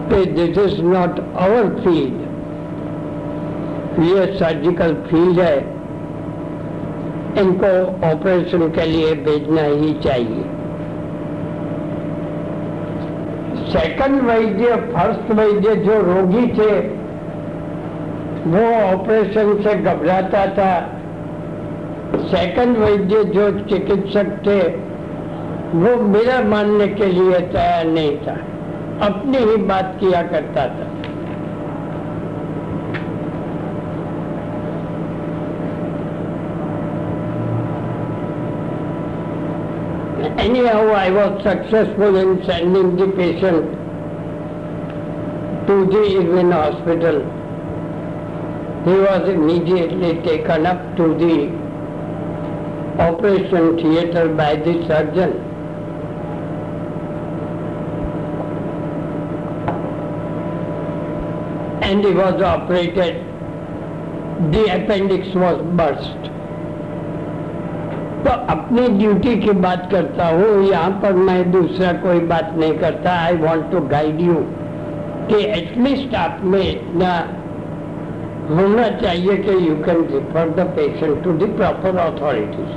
कि 0.09 0.25
this 0.31 0.57
is 0.57 0.81
not 0.83 1.19
our 1.39 1.69
field 1.83 2.17
ये 4.03 4.25
सर्जिकल 4.37 4.93
फ़ील्ड 5.09 5.39
है। 5.39 5.57
इनको 7.41 7.71
ऑपरेशन 8.07 8.67
के 8.69 8.85
लिए 8.85 9.13
भेजना 9.25 9.61
ही 9.61 9.93
चाहिए। 10.03 10.43
सेकंड 13.73 14.21
वैद्य 14.21 14.75
फ़र्स्ट 14.75 15.31
वैद्य 15.31 15.75
जो 15.75 16.01
रोगी 16.01 16.47
थे, 16.47 16.79
वो 18.45 18.93
ऑपरेशन 18.93 19.63
से 19.63 19.73
घबराता 19.75 20.45
था। 20.47 20.99
सेकंड 22.17 22.77
वैद्य 22.77 23.23
जो 23.23 23.51
चिकित्सक 23.51 24.25
थे, 24.25 24.59
वो 25.77 26.07
मेरा 26.07 26.41
मानने 26.41 26.87
के 26.87 27.05
लिए 27.05 27.39
तैयार 27.39 27.85
नहीं 27.85 28.17
था। 28.17 28.33
अपनी 29.07 29.37
ही 29.37 29.57
बात 29.57 29.97
किया 29.99 30.21
करता 30.21 30.65
था। 30.65 30.92
Anyhow, 40.43 40.89
I 40.89 41.09
was 41.09 41.41
successful 41.41 42.17
in 42.17 42.43
sending 42.43 42.97
the 42.97 43.07
patient 43.17 43.77
to 45.67 45.75
the 45.93 46.01
Irvin 46.17 46.51
hospital. 46.51 47.21
He 48.83 48.95
was 49.03 49.29
immediately 49.29 50.21
taken 50.23 50.65
up 50.65 50.97
to 50.97 51.13
the 51.21 51.47
operation 53.01 53.77
theatre 53.77 54.27
by 54.35 54.57
the 54.57 54.73
surgeon. 54.85 55.31
And 61.81 62.03
he 62.03 62.11
was 62.11 62.41
operated. 62.41 63.25
The 64.51 64.65
appendix 64.75 65.33
was 65.33 65.61
burst. 65.77 66.32
तो 68.25 68.31
अपनी 68.51 68.87
duty 68.89 69.35
की 69.37 69.51
बात 69.61 69.87
करता 69.91 70.27
हूँ, 70.27 70.49
यहाँ 70.63 70.91
पर 71.01 71.13
मैं 71.21 71.51
दूसरा 71.51 71.91
कोई 72.01 72.19
बात 72.27 72.53
नहीं 72.57 72.77
करता। 72.79 73.13
I 73.21 73.35
want 73.37 73.71
to 73.71 73.79
guide 73.87 74.21
you 74.21 74.35
कि 75.29 75.43
एटलीस्ट 75.51 76.15
आप 76.17 76.41
में 76.43 76.61
इतना 76.61 77.11
होना 78.51 78.87
चाहिए 78.99 79.35
कि 79.39 79.53
you 79.67 79.75
can 79.83 79.99
refer 80.13 80.49
the 80.57 80.67
patient 80.75 81.23
to 81.23 81.33
the 81.35 81.49
proper 81.57 81.97
authorities 81.99 82.71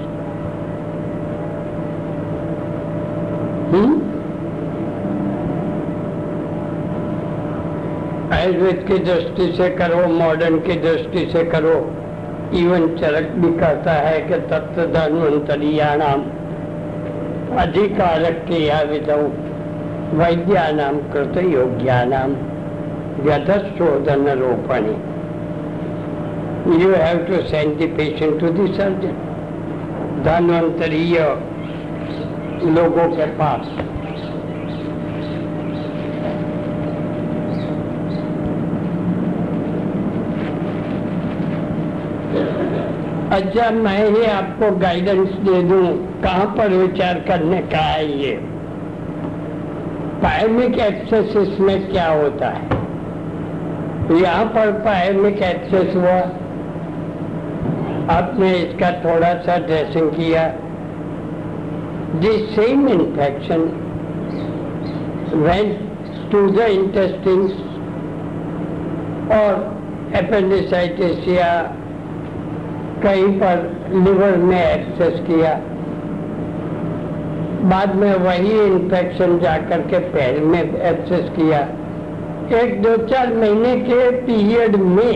Ayurveda 8.32 8.84
की 8.88 8.98
दृष्टि 9.04 9.46
से 9.52 9.68
करो 9.76 10.06
मॉडर्न 10.08 10.58
की 10.60 10.74
दृष्टि 10.80 11.24
से 11.32 11.44
करो। 11.50 11.74
इवन 12.54 12.86
चरक 12.96 13.30
भी 13.34 13.48
कहता 13.58 13.92
है 13.92 14.20
कि 14.20 14.38
तत्व 14.50 14.84
धन्वंतरीयाणाम 14.92 16.20
अधिकारक 17.58 18.44
क्रिया 18.46 18.80
विधौ 18.82 19.22
वैद्यानाम 20.18 20.98
कृत 21.12 21.36
योग्यानाम 21.44 22.34
व्यधशोधन 23.20 24.28
रोपणे 24.40 24.94
you 26.82 26.90
have 26.92 27.18
to 27.26 27.42
send 27.48 27.76
the 27.78 27.88
patient 27.96 28.40
to 28.40 28.48
the 28.48 28.70
surgeon 28.74 29.16
धन्वंतरीय 30.24 31.18
लोगों 32.76 33.08
के 33.16 33.26
पास. 33.40 33.66
अच्छा 43.36 43.70
मैं 43.70 44.10
ही 44.10 44.24
आपको 44.24 44.76
गाइडेंस 44.76 45.28
दे 45.28 45.62
दूँ। 45.62 45.86
कहाँ 46.22 46.46
पर 46.46 46.68
विचार 46.68 47.14
करने 47.28 47.60
का 47.62 47.78
है 47.78 48.18
ये? 48.18 48.32
पायमिक 50.22 50.78
एक्सेसिस 50.78 51.60
में 51.60 51.90
क्या 51.90 52.08
होता 52.08 52.48
है? 52.48 52.62
यहाँ 54.20 54.44
पर 54.44 54.72
पायमिक 54.72 55.42
एक्सेस 55.42 55.96
हुआ। 55.96 56.18
आपने 58.16 58.52
इसका 58.54 58.90
थोड़ा 58.90 59.34
सा 59.34 59.58
ड्रेसिंग 59.58 60.10
किया। 60.10 60.52
The 62.16 62.34
same 62.56 62.84
infection 62.88 63.64
went 65.44 65.74
to 66.32 66.44
the 66.52 66.68
intestines 66.76 67.56
or 69.30 69.48
appendicitis 70.22 71.28
या 71.28 71.76
कहीं 73.06 73.32
पर 73.40 73.64
लिवर 73.94 74.36
में 74.42 74.60
एक्सेस 74.60 75.20
किया। 75.26 75.54
बाद 77.70 77.94
में 77.94 78.12
वही 78.18 78.60
इन्फेक्शन 78.60 79.38
जाकर 79.38 79.80
के 79.86 79.98
पैर 80.10 80.40
में 80.44 80.62
एक्सेस 80.62 81.28
किया। 81.36 81.60
एक 82.56 82.80
दो 82.82 82.96
चार 83.06 83.32
महीने 83.34 83.74
के 83.80 84.10
पीरियड 84.22 84.76
में 84.78 85.14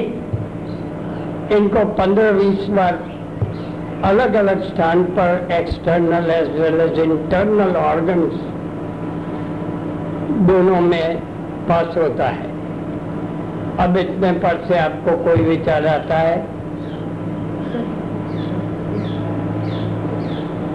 इनको 1.57 1.85
पंद्रह 1.95 2.31
बीस 2.33 2.67
बार 2.71 2.99
अलग 4.05 4.35
अलग 4.35 4.63
स्थान 4.63 5.03
पर 5.19 5.49
external 5.53 6.31
as 6.31 6.49
well 6.61 6.81
as 6.81 6.99
internal 7.01 7.77
organs 7.77 8.35
दोनों 10.49 10.81
में 10.81 11.17
पास 11.69 11.97
होता 11.97 12.29
है। 12.29 12.49
अब 13.79 13.97
इतने 13.97 14.33
पर 14.39 14.65
से 14.69 14.79
आपको 14.79 15.17
कोई 15.25 15.45
विचार 15.45 15.87
आता 15.87 16.19
है? 16.19 16.39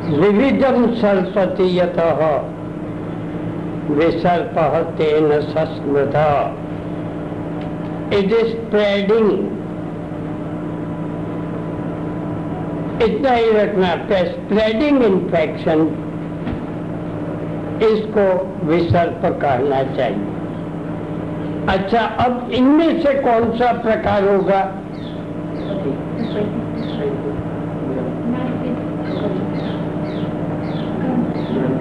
विविधम 0.08 0.86
सर्पति 0.96 1.68
यत 1.80 2.00
विसर्प 3.92 4.56
तेन 4.98 5.32
सस्मृत 5.42 6.16
इट 8.14 8.32
इज़ 8.34 8.52
स्प्रेडिंग 8.52 9.30
इतना 13.04 13.32
ही 13.32 13.52
रखना 13.52 13.90
स्प्रेडिंग 14.26 15.04
इन्फेक्शन 15.04 15.82
इसको 17.84 18.28
विसर्प 18.68 19.22
कहना 19.42 19.84
चाहिए। 19.96 20.34
अच्छा 21.70 22.02
अब 22.26 22.52
इनमें 22.54 23.02
से 23.02 23.14
कौन 23.22 23.52
सा 23.58 23.72
प्रकार 23.82 24.28
होगा? 24.28 24.60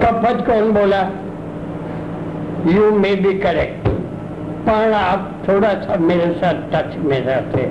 कपत 0.05 0.45
कौन 0.47 0.71
बोला 0.73 1.01
यू 2.73 2.89
मे 2.99 3.15
बी 3.21 3.33
करेक्ट 3.39 3.87
पर 4.67 4.93
आप 4.97 5.31
थोड़ा 5.47 5.73
सा 5.85 5.97
मेरे 6.09 6.33
साथ 6.41 6.61
टच 6.73 6.95
में 7.05 7.19
रहते 7.25 7.63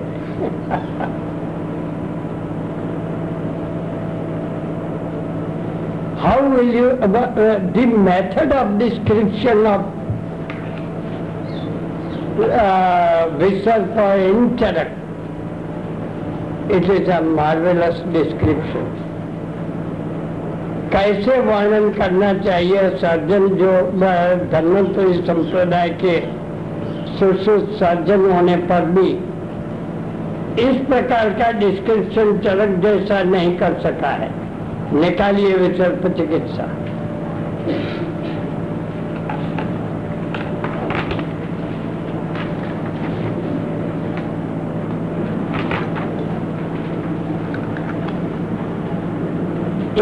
you 6.74 6.90
uh, 6.90 7.06
uh, 7.06 7.58
the 7.72 7.86
method 7.86 8.52
of 8.52 8.78
description 8.78 9.66
of 9.66 9.80
uh, 12.40 13.28
Visarpa 13.38 14.06
interact 14.28 15.00
it 16.70 16.88
is 16.90 17.08
a 17.08 17.20
marvelous 17.20 17.98
description 18.12 19.03
कैसे 20.94 21.38
वर्णन 21.40 21.88
करना 21.90 22.32
चाहिए 22.34 22.88
सर्जन 22.96 23.46
जो 23.48 23.70
धन्वंतरी 24.52 25.14
संप्रदाय 25.14 25.88
के 26.04 26.20
सुश्रुत 27.18 27.72
सर्जन 27.72 28.20
होने 28.32 28.56
पर 28.56 28.84
भी? 28.90 29.08
इस 30.62 30.76
प्रकार 30.86 31.30
का 31.30 31.50
डिस्क्रिप्शन 31.52 32.38
चरक 32.38 32.78
जैसा 32.82 33.22
नहीं 33.22 33.56
कर 33.58 33.80
सका 33.82 34.10
है। 34.14 34.30
निकालिए 35.00 35.56
विसर्प 35.56 36.06
चिकित्सा। 36.16 36.70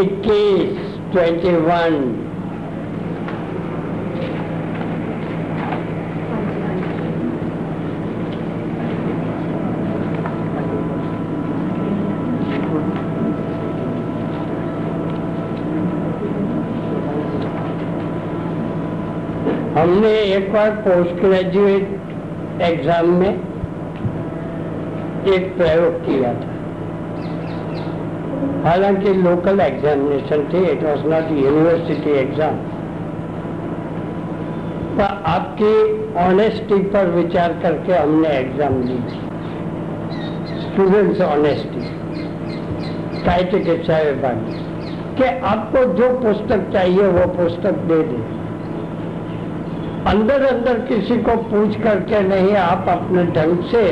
इक्कीस। 0.03 0.82
ट्वेंटी 1.13 1.51
वन 1.65 1.95
हमने 19.77 20.11
एक 20.35 20.53
बार 20.53 20.71
पोस्ट 20.87 21.21
ग्रेजुएट 21.21 22.63
एग्ज़ाम 22.63 23.09
में 23.21 23.31
एक 25.35 25.57
प्रयोग 25.57 26.01
किया 26.07 26.33
था। 26.35 26.52
हालाँकि 28.65 29.13
लोकल 29.15 29.61
एग्जामिनेशन 29.61 30.43
थे 30.53 30.61
it 30.73 30.83
was 30.85 31.07
not 31.07 31.31
university 31.39 32.11
exam 32.19 32.59
पर 34.97 35.23
आपकी 35.29 35.73
ऑनेस्टी 36.21 36.79
पर 36.93 37.11
विचार 37.11 37.53
करके 37.63 37.93
हमने 37.93 38.29
एग्ज़ाम 38.39 38.79
ली। 38.83 38.99
स्टूडेंट्स 40.63 41.21
ऑनेस्टी 41.23 41.83
काय 43.25 43.45
चिकित्सा 43.51 43.99
विभाग 44.03 44.47
कि 45.19 45.25
आपको 45.47 45.85
जो 45.95 46.09
पुस्तक 46.21 46.71
चाहिए, 46.73 47.07
वो 47.09 47.27
पुस्तक 47.35 47.85
दे 47.91 48.03
दें। 48.05 48.25
अंदर 50.07 50.47
अंदर 50.47 50.79
किसी 50.87 51.17
को 51.23 51.37
पूछ 51.51 51.81
करके 51.83 52.21
नहीं, 52.29 52.57
आप 52.59 52.89
अपने 52.89 53.25
ढंग 53.35 53.63
से 53.71 53.85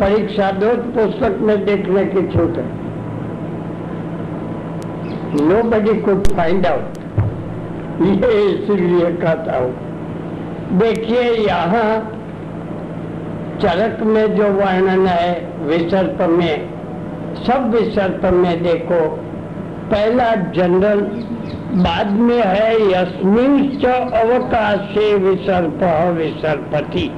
परीक्षा 0.00 0.50
दो 0.58 0.74
पुस्तक 0.92 1.38
में 1.40 1.56
देखने 1.64 2.04
की 2.06 2.28
छूट 2.28 2.58
है। 2.58 2.79
बडी 5.32 6.00
कुड 6.00 6.26
फाइंड 6.36 6.66
आउट 6.66 6.98
ये 8.02 8.30
इसीलिए 8.42 9.10
कहता 9.12 9.58
हूँ। 9.58 10.78
देखिए, 10.78 11.20
यहाँ 11.20 12.00
चरक 13.60 14.02
में 14.02 14.36
जो 14.36 14.48
वर्णन 14.48 15.06
है, 15.06 15.54
विसर्प 15.62 16.22
में, 16.22 16.68
सब 17.44 17.70
विसर्प 17.70 18.24
में 18.24 18.62
देखो, 18.62 19.00
पहला 19.90 20.34
जनरल 20.34 21.00
बाद 21.84 22.10
में 22.10 22.42
है, 22.42 22.74
यस्मिन 22.82 23.78
च 23.78 23.84
अवकाशे 23.84 25.14
विसर्प 25.14 25.84
विसर्पति। 26.18 27.08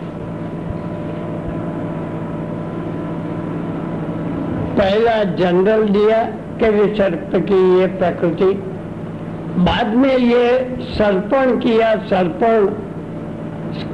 पहला 4.79 5.23
जनरल 5.25 5.89
दिया 5.89 6.23
कि 6.63 6.69
विसर्प 6.73 7.31
की 7.45 7.61
ये 7.79 7.87
प्रकृति। 7.97 8.53
बाद 9.61 9.95
में 9.97 10.17
ये 10.17 10.49
सर्पण 10.93 11.59
किया 11.61 11.95
सर्पण 12.07 12.67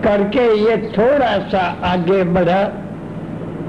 करके 0.03 0.45
ये 0.59 0.77
थोड़ा 0.93 1.33
सा 1.49 1.61
आगे 1.85 2.23
बढ़ा। 2.35 2.61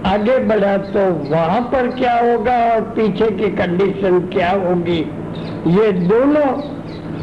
आगे 0.06 0.38
बढ़ा 0.48 0.76
तो 0.90 1.06
वहाँ 1.30 1.62
पर 1.72 1.88
क्या 1.94 2.14
होगा 2.20 2.58
और 2.66 2.82
पीछे 2.92 3.30
की 3.32 3.50
कंडीशन 3.56 4.20
क्या 4.28 4.52
होगी, 4.60 5.00
ये 5.70 5.92
दोनों 5.92 6.46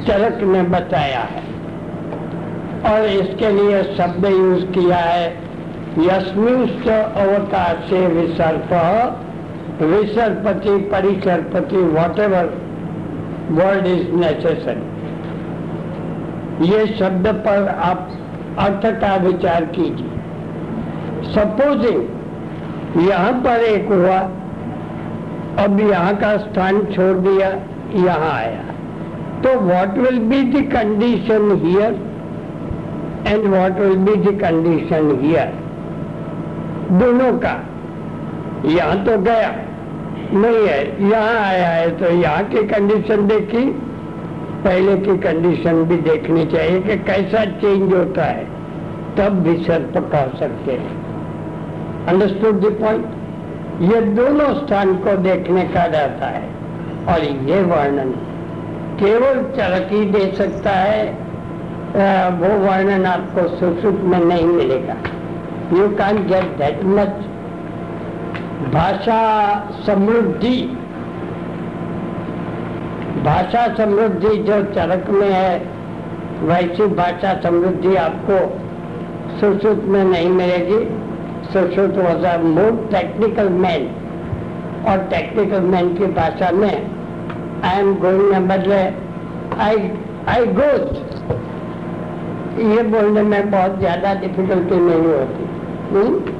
चरक 0.06 0.42
ने 0.46 0.62
बताया 0.70 1.20
है। 1.26 1.44
और 2.86 3.06
इसके 3.12 3.50
लिए 3.52 3.82
शब्द 3.96 4.26
यूज़ 4.26 4.64
किया 4.72 4.98
है 4.98 5.28
अवकाश 5.98 7.88
से 7.90 8.06
विसर्प। 8.08 8.72
परिसर्पति 9.80 11.76
what 11.94 12.18
ever 12.20 12.46
word 13.52 13.86
is 13.86 14.06
necessary 14.16 14.84
ये 16.62 16.86
शब्द 16.98 17.26
पर 17.46 17.68
आप 17.84 18.08
अर्थ 18.58 18.86
का 19.00 19.10
विचार 19.24 19.64
कीजिए। 19.74 20.12
सपोजिंग 21.32 22.00
यहाँ 23.02 23.32
पर 23.44 23.64
एक 23.64 23.88
हुआ, 23.88 24.18
अब 25.58 25.80
यहाँ 25.80 26.14
का 26.16 26.30
स्थान 26.38 26.80
छोड़ 26.86 27.16
दिया, 27.18 27.48
यहाँ 27.98 28.32
आया। 28.32 28.64
तो 29.42 29.50
what 29.60 29.98
will 29.98 30.18
be 30.28 30.40
the 30.52 30.64
condition 30.72 31.42
here 31.64 31.92
and 33.26 33.42
what 33.46 33.74
will 33.80 33.96
be 33.98 34.14
the 34.22 34.38
condition 34.40 35.04
here 35.22 35.48
दोनों 37.00 37.32
का। 37.38 37.54
यहाँ 38.66 39.04
तो 39.04 39.16
गया। 39.20 39.50
नहीं 40.34 40.66
है, 40.68 40.80
यहाँ 41.02 41.34
आया 41.40 41.68
है 41.68 41.90
तो 41.98 42.10
यहाँ 42.12 42.44
की 42.44 42.62
कंडीशन 42.68 43.26
देखी। 43.26 43.64
पहले 44.64 44.96
की 44.98 45.16
कंडीशन 45.18 45.82
भी 45.84 45.96
देखनी 46.02 46.44
चाहिए 46.46 46.80
कि 46.82 46.96
कैसा 47.04 47.44
चेंज 47.56 47.92
होता 47.94 48.24
है। 48.24 48.44
तब 49.16 49.42
भी 49.42 49.56
सर 49.64 49.82
पका 49.92 50.22
सकते 50.38 50.72
हैं। 50.72 50.94
अंडरस्टूड 52.06 52.60
द 52.60 52.72
पॉइंट 52.80 53.04
ये 53.82 54.00
दोनों 54.16 54.48
स्थान 54.56 54.94
को 54.98 55.16
देखने 55.22 55.64
का 55.68 55.84
रहता 55.86 56.26
है। 56.28 56.44
और 57.08 57.24
ये 57.50 57.60
वर्णन 57.64 58.10
केवल 59.00 59.42
चरक 59.56 59.92
दे 60.12 60.24
सकता 60.36 60.70
है 60.72 61.04
वो 62.32 62.48
वर्णन 62.60 63.06
आपको 63.06 63.46
सुश्रुत 63.50 64.00
में 64.04 64.18
नहीं 64.20 64.46
मिलेगा। 64.46 64.96
You 65.72 65.88
can 65.96 66.16
get 66.26 66.56
that 66.58 66.84
much 66.90 67.24
भाषा 68.64 69.20
समृद्धि। 69.86 70.56
भाषा 73.24 73.66
समृद्धि 73.76 74.36
जो 74.42 74.62
चरक 74.74 75.10
में 75.10 75.30
है, 75.30 75.58
वैसी 76.42 76.86
भाषा 76.94 77.34
समृद्धि 77.40 77.94
आपको 77.96 78.38
सुश्रुत 79.40 79.84
में 79.84 80.04
नहीं 80.04 80.30
मिलेगी। 80.30 80.80
सुश्रुत 81.52 81.96
वॉज़ 81.96 82.24
अ 82.26 82.36
टेक्निकल 82.92 83.48
मैन 83.64 83.88
और 84.88 85.06
टेक्निकल 85.10 85.60
मैन 85.74 85.94
की 85.94 86.06
भाषा 86.12 86.50
में 86.52 86.72
I 87.64 87.80
am 87.80 87.94
going 88.00 88.32
number 88.32 88.70
I 89.60 89.90
I 90.28 90.46
goes 90.52 90.82
ये 92.66 92.82
बोलने 92.82 93.22
में 93.22 93.50
बहुत 93.50 93.78
ज़्यादा 93.78 94.14
डिफिकल्टी 94.14 94.76
नहीं 94.80 95.06
होती। 95.06 95.44
हुँ? 95.92 96.04
हम्म? 96.04 96.34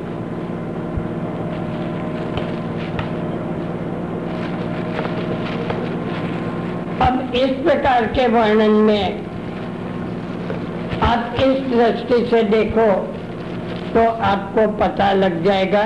अब 7.07 7.35
इस 7.47 7.57
प्रकार 7.65 8.05
के 8.15 8.27
वर्णन 8.29 8.73
में 8.85 9.25
आप 11.03 11.35
इस 11.39 11.59
दृष्टि 11.71 12.17
से 12.27 12.43
देखो 12.51 12.87
तो 13.93 14.05
आपको 14.29 14.67
पता 14.79 15.13
लग 15.13 15.37
जाएगा। 15.45 15.83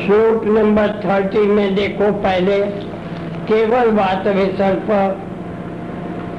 श्लोक 0.00 0.44
नंबर 0.48 0.92
थर्टी 1.04 1.46
में 1.48 1.74
देखो 1.74 2.12
पहले, 2.22 2.60
केवल 3.48 3.90
बात 3.92 4.28
विसर्प 4.36 4.92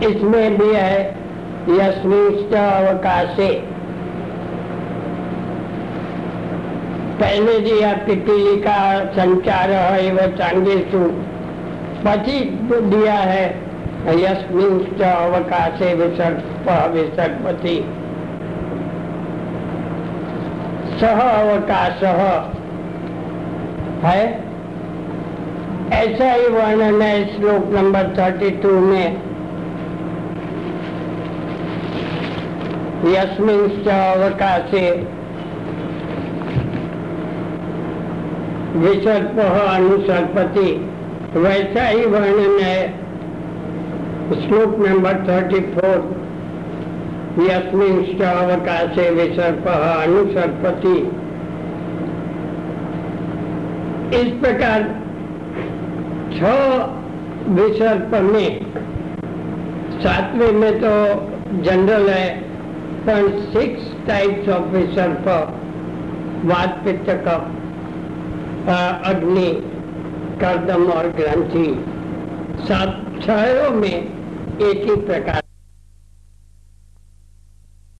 इसमें 0.04 0.58
भी 0.58 0.70
है 0.76 1.02
यस्मिष्ट 1.72 2.56
अवकाशे। 2.56 3.52
पहले 7.20 7.60
दिया 7.60 7.92
पिपीली 8.06 8.56
का 8.62 8.78
संचार 9.14 9.72
है 9.72 10.12
वह 10.14 10.28
चांगेशु 10.36 11.00
पची 12.06 12.40
दिया 12.72 13.14
है 13.14 13.46
यस्मिन 14.20 14.78
अवकाशे 15.06 15.94
विसर्प 15.96 16.70
विसर्पति 16.94 17.76
सह 21.00 21.20
अवकाश 21.24 22.04
है 24.06 24.24
ऐसा 25.94 26.32
ही 26.32 26.48
वर्णन 26.50 27.02
है 27.02 27.14
श्लोक 27.28 27.70
नंबर 27.74 28.14
थर्टी 28.18 28.50
टू 28.64 28.72
में। 28.80 29.08
यस्मिन 33.14 33.60
अवकाशे 33.92 34.86
विसर्प 38.76 39.40
अनुसर्पति। 39.40 40.72
वैसा 41.40 41.88
ही 41.88 42.06
वर्णन 42.06 42.60
है। 42.60 43.10
श्लोक 44.42 44.76
नंबर 44.80 45.14
थर्टी 45.28 45.60
फोर 45.60 45.98
यस्मिन 47.42 47.98
विसर्प 49.16 49.68
अनुसर्पति। 49.68 50.96
इस 54.18 54.32
प्रकार 54.42 54.84
छ 56.34 56.54
विसर्प 57.50 58.16
में, 58.24 58.50
सातवें 60.02 60.52
में 60.52 60.74
तो 60.80 60.92
जनरल 61.64 62.10
है, 62.10 62.30
पर 63.06 63.30
सिक्स 63.54 63.94
टाइप्स 64.08 64.50
ऑफ़ 64.50 64.68
विसर्प 64.68 65.28
वात 66.46 66.82
पित्त 66.86 67.10
कफ 67.28 67.56
अग्नि 68.72 69.50
कर्दम 70.40 70.92
और 70.92 71.08
ग्रंथि 71.10 71.68
सात 72.68 73.12
छयों 73.22 73.70
में 73.70 73.94
एक 74.62 74.90
ही 74.90 74.96
प्रकार 74.96 75.42